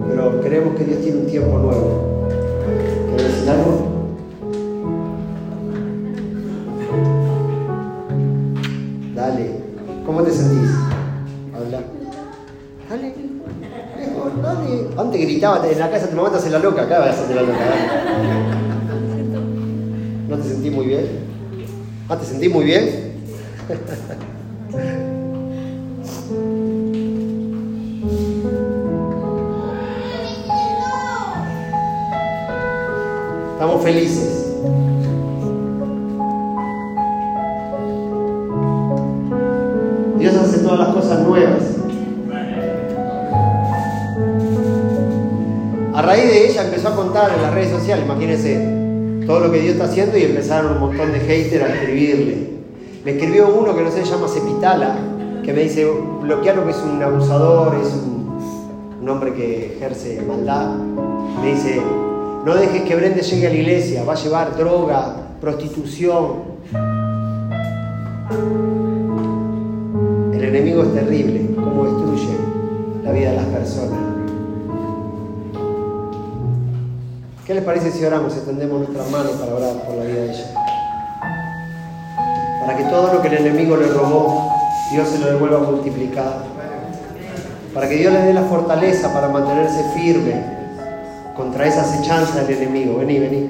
Pero 0.05 0.41
creemos 0.41 0.75
que 0.75 0.83
Dios 0.83 0.99
tiene 1.01 1.19
un 1.19 1.25
tiempo 1.27 1.57
nuevo. 1.57 2.27
¿Quieres 3.15 3.33
decir 3.33 3.49
algo? 3.49 3.87
Dale. 9.15 9.51
¿Cómo 10.05 10.21
te 10.23 10.31
sentís? 10.31 10.71
Habla. 11.55 11.79
Dale. 12.89 13.15
Lejos, 13.97 14.43
dale. 14.43 14.87
Antes 14.97 15.21
gritaba 15.21 15.65
en 15.65 15.79
la 15.79 15.89
casa, 15.89 16.09
te 16.09 16.15
matas 16.17 16.45
en 16.45 16.51
la 16.51 16.59
loca, 16.59 16.81
acá 16.81 16.99
vas 16.99 17.07
a 17.07 17.11
hacerte 17.11 17.35
la 17.35 17.41
loca. 17.43 17.59
¿No 20.27 20.35
te 20.35 20.43
sentís 20.43 20.73
muy 20.73 20.87
bien? 20.87 21.24
Ah, 22.07 22.19
¿te 22.19 22.25
sentís 22.25 22.51
muy 22.51 22.65
bien? 22.65 23.15
Estamos 33.53 33.83
felices. 33.83 34.53
Dios 40.19 40.35
hace 40.35 40.59
todas 40.59 40.79
las 40.79 40.89
cosas 40.89 41.21
nuevas. 41.21 41.63
A 45.95 46.01
raíz 46.03 46.25
de 46.25 46.49
ella 46.51 46.65
empezó 46.65 46.89
a 46.89 46.95
contar 46.95 47.31
en 47.35 47.41
las 47.41 47.51
redes 47.51 47.71
sociales, 47.71 48.05
imagínense, 48.05 48.84
todo 49.25 49.39
lo 49.39 49.51
que 49.51 49.59
Dios 49.59 49.73
está 49.73 49.85
haciendo 49.85 50.17
y 50.17 50.23
empezaron 50.23 50.73
un 50.73 50.79
montón 50.79 51.11
de 51.11 51.19
haters 51.19 51.63
a 51.63 51.73
escribirle. 51.73 52.55
Me 53.03 53.11
escribió 53.11 53.47
uno 53.49 53.75
que 53.75 53.83
no 53.83 53.91
sé, 53.91 54.05
se 54.05 54.11
llama 54.11 54.27
Cepitala, 54.27 54.97
que 55.43 55.53
me 55.53 55.61
dice, 55.61 55.87
bloquearon 56.21 56.65
que 56.65 56.71
es 56.71 56.77
un 56.77 57.01
abusador, 57.01 57.75
es 57.81 57.93
un, 57.93 58.39
un 59.01 59.09
hombre 59.09 59.33
que 59.33 59.75
ejerce 59.75 60.21
maldad. 60.27 60.75
Me 61.41 61.53
dice, 61.53 61.81
no 62.45 62.55
dejes 62.55 62.83
que 62.83 62.95
Brende 62.95 63.21
llegue 63.21 63.47
a 63.47 63.49
la 63.49 63.55
iglesia, 63.55 64.03
va 64.03 64.13
a 64.13 64.15
llevar 64.15 64.57
droga, 64.57 65.15
prostitución. 65.41 66.55
El 70.33 70.43
enemigo 70.43 70.83
es 70.83 70.93
terrible, 70.93 71.49
cómo 71.55 71.85
destruye 71.85 72.37
la 73.03 73.11
vida 73.11 73.31
de 73.31 73.35
las 73.37 73.45
personas. 73.45 74.14
¿Qué 77.45 77.53
les 77.53 77.63
parece 77.63 77.91
si 77.91 78.03
oramos, 78.03 78.33
extendemos 78.33 78.79
nuestras 78.79 79.07
manos 79.11 79.33
para 79.33 79.53
orar 79.53 79.73
por 79.85 79.95
la 79.97 80.03
vida 80.03 80.21
de 80.21 80.31
ella? 80.31 80.45
Para 82.59 82.75
que 82.75 82.83
todo 82.85 83.13
lo 83.13 83.21
que 83.21 83.27
el 83.27 83.33
enemigo 83.35 83.77
le 83.77 83.85
robó, 83.85 84.51
Dios 84.91 85.07
se 85.07 85.19
lo 85.19 85.27
devuelva 85.27 85.59
multiplicado. 85.59 86.37
Para 87.71 87.87
que 87.87 87.97
Dios 87.97 88.11
le 88.13 88.19
dé 88.21 88.33
la 88.33 88.41
fortaleza 88.45 89.13
para 89.13 89.27
mantenerse 89.27 89.83
firme 89.93 90.43
contra 91.35 91.67
esa 91.67 91.81
acechanza 91.81 92.43
del 92.43 92.63
enemigo. 92.63 92.97
Vení, 92.97 93.19
vení. 93.19 93.49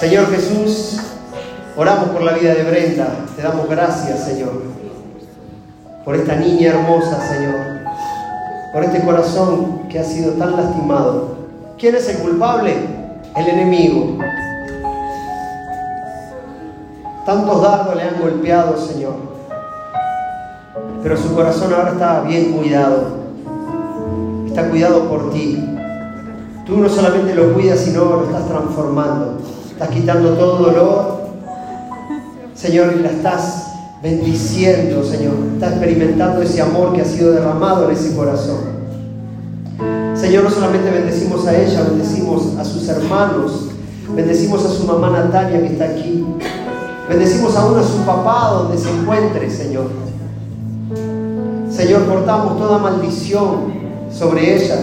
Señor 0.00 0.28
Jesús, 0.32 0.98
oramos 1.76 2.08
por 2.08 2.22
la 2.22 2.32
vida 2.32 2.52
de 2.52 2.64
Brenda. 2.64 3.06
Te 3.36 3.42
damos 3.42 3.68
gracias, 3.68 4.24
Señor, 4.24 4.85
por 6.06 6.14
esta 6.14 6.36
niña 6.36 6.68
hermosa, 6.68 7.20
Señor, 7.20 7.56
por 8.72 8.84
este 8.84 9.04
corazón 9.04 9.88
que 9.88 9.98
ha 9.98 10.04
sido 10.04 10.34
tan 10.34 10.56
lastimado. 10.56 11.34
¿Quién 11.76 11.96
es 11.96 12.08
el 12.08 12.18
culpable? 12.18 12.74
El 13.34 13.48
enemigo. 13.48 14.16
Tantos 17.26 17.60
dardos 17.60 17.96
le 17.96 18.02
han 18.02 18.20
golpeado, 18.20 18.76
Señor. 18.78 19.14
Pero 21.02 21.16
su 21.16 21.34
corazón 21.34 21.74
ahora 21.74 21.90
está 21.90 22.20
bien 22.20 22.52
cuidado. 22.52 23.08
Está 24.46 24.70
cuidado 24.70 25.08
por 25.08 25.32
ti. 25.32 25.76
Tú 26.64 26.76
no 26.76 26.88
solamente 26.88 27.34
lo 27.34 27.52
cuidas, 27.52 27.80
sino 27.80 28.04
lo 28.04 28.26
estás 28.26 28.46
transformando. 28.46 29.38
Estás 29.72 29.88
quitando 29.88 30.34
todo 30.34 30.66
dolor. 30.66 31.20
Señor, 32.54 32.94
y 32.96 33.00
la 33.00 33.10
estás 33.10 33.65
bendiciendo, 34.02 35.04
Señor. 35.04 35.34
Está 35.54 35.70
experimentando 35.70 36.42
ese 36.42 36.60
amor 36.60 36.92
que 36.92 37.02
ha 37.02 37.04
sido 37.04 37.32
derramado 37.32 37.88
en 37.88 37.96
ese 37.96 38.14
corazón. 38.14 38.76
Señor, 40.14 40.44
no 40.44 40.50
solamente 40.50 40.90
bendecimos 40.90 41.46
a 41.46 41.56
ella, 41.56 41.82
bendecimos 41.82 42.56
a 42.58 42.64
sus 42.64 42.88
hermanos, 42.88 43.68
bendecimos 44.14 44.64
a 44.64 44.70
su 44.70 44.84
mamá 44.84 45.10
Natalia 45.10 45.60
que 45.60 45.66
está 45.66 45.84
aquí, 45.84 46.24
bendecimos 47.08 47.54
aún 47.54 47.78
a 47.78 47.82
su 47.82 47.98
papá 47.98 48.50
donde 48.52 48.78
se 48.78 48.90
encuentre, 48.90 49.50
Señor. 49.50 49.86
Señor, 51.70 52.06
cortamos 52.06 52.58
toda 52.58 52.78
maldición 52.78 53.74
sobre 54.10 54.56
ella 54.56 54.78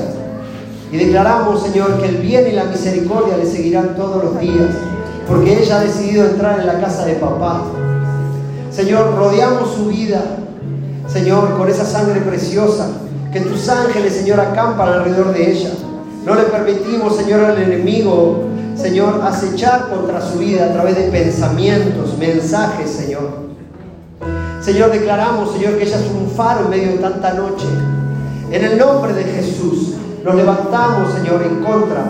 y 0.92 0.98
declaramos, 0.98 1.64
Señor, 1.64 2.00
que 2.00 2.10
el 2.10 2.18
bien 2.18 2.48
y 2.48 2.52
la 2.52 2.66
misericordia 2.66 3.36
le 3.36 3.48
seguirán 3.48 3.96
todos 3.96 4.24
los 4.24 4.40
días, 4.40 4.70
porque 5.28 5.60
ella 5.60 5.80
ha 5.80 5.84
decidido 5.84 6.28
entrar 6.28 6.60
en 6.60 6.68
la 6.68 6.80
casa 6.80 7.06
de 7.06 7.16
papá. 7.16 7.64
Señor, 8.74 9.16
rodeamos 9.16 9.76
su 9.76 9.86
vida, 9.86 10.22
Señor, 11.08 11.58
con 11.58 11.70
esa 11.70 11.86
sangre 11.86 12.22
preciosa, 12.22 12.88
que 13.32 13.42
tus 13.42 13.70
ángeles, 13.70 14.14
Señor, 14.14 14.40
acampan 14.40 14.88
alrededor 14.90 15.32
de 15.32 15.52
ella. 15.52 15.70
No 16.26 16.34
le 16.34 16.44
permitimos, 16.44 17.16
Señor, 17.16 17.42
al 17.42 17.62
enemigo, 17.62 18.46
Señor, 18.76 19.22
acechar 19.24 19.90
contra 19.90 20.22
su 20.22 20.40
vida 20.40 20.66
a 20.66 20.74
través 20.74 20.96
de 20.96 21.04
pensamientos, 21.12 22.18
mensajes, 22.18 22.90
Señor. 22.90 23.44
Señor, 24.62 24.92
declaramos, 24.92 25.52
Señor, 25.52 25.78
que 25.78 25.84
ella 25.84 26.00
es 26.00 26.10
un 26.10 26.32
faro 26.32 26.62
en 26.62 26.70
medio 26.72 26.92
de 26.94 26.98
tanta 26.98 27.34
noche. 27.34 27.68
En 28.50 28.64
el 28.64 28.78
nombre 28.80 29.14
de 29.14 29.24
Jesús, 29.24 29.94
nos 30.24 30.34
levantamos, 30.34 31.14
Señor, 31.14 31.44
en 31.44 31.64
contra, 31.64 32.06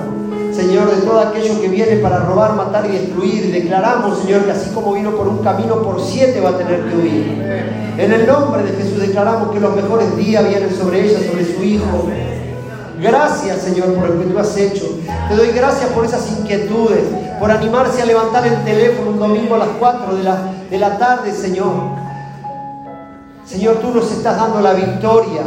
Señor, 0.56 0.96
de 0.96 1.02
todo 1.02 1.20
aquello 1.20 1.60
que 1.60 1.68
viene 1.68 1.96
para 1.98 2.20
robar, 2.20 2.56
matar 2.56 2.86
y 2.86 2.94
destruir. 2.94 3.52
Declaramos, 3.52 4.20
Señor, 4.20 4.46
que 4.46 4.52
así 4.52 4.70
como 4.72 4.94
vino 4.94 5.12
por 5.12 5.28
un 5.28 5.40
camino, 5.40 5.82
por 5.82 6.00
siete 6.00 6.40
va 6.42 6.52
a 6.52 6.58
tener 6.58 6.84
que 6.86 6.96
huir. 6.96 7.84
En 7.98 8.12
el 8.12 8.28
nombre 8.28 8.64
de 8.64 8.72
Jesús 8.72 9.00
declaramos 9.00 9.52
que 9.52 9.60
los 9.60 9.76
mejores 9.76 10.16
días 10.16 10.48
vienen 10.48 10.76
sobre 10.76 11.06
ella, 11.06 11.20
sobre 11.28 11.46
su 11.46 11.64
Hijo. 11.64 12.08
Gracias, 13.02 13.62
Señor, 13.62 13.94
por 13.96 14.10
lo 14.10 14.20
que 14.20 14.26
tú 14.28 14.40
has 14.40 14.56
hecho. 14.56 14.86
Te 15.28 15.36
doy 15.36 15.50
gracias 15.50 15.90
por 15.90 16.06
esas 16.06 16.30
inquietudes, 16.32 17.04
por 17.40 17.52
animarse 17.52 18.02
a 18.02 18.06
levantar 18.06 18.46
el 18.46 18.64
teléfono 18.64 19.12
un 19.12 19.20
domingo 19.20 19.56
a 19.56 19.60
las 19.60 19.70
4 19.80 20.16
de 20.16 20.24
la, 20.24 20.38
de 20.70 20.78
la 20.78 20.98
tarde, 20.98 21.32
Señor. 21.34 21.74
Señor, 23.46 23.76
tú 23.78 23.92
nos 23.92 24.12
estás 24.12 24.38
dando 24.38 24.62
la 24.62 24.74
victoria. 24.74 25.42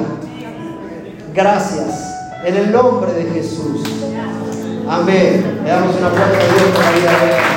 Gracias. 1.33 2.15
En 2.45 2.57
el 2.57 2.71
nombre 2.71 3.13
de 3.13 3.25
Jesús. 3.31 3.83
Amén. 4.89 5.61
Le 5.65 5.71
damos 5.71 5.97
una 5.97 6.11
fuerte 6.11 6.37
a 6.37 6.39
Dios 6.39 6.71
por 6.73 6.85
la 6.85 6.91
vida. 6.93 7.56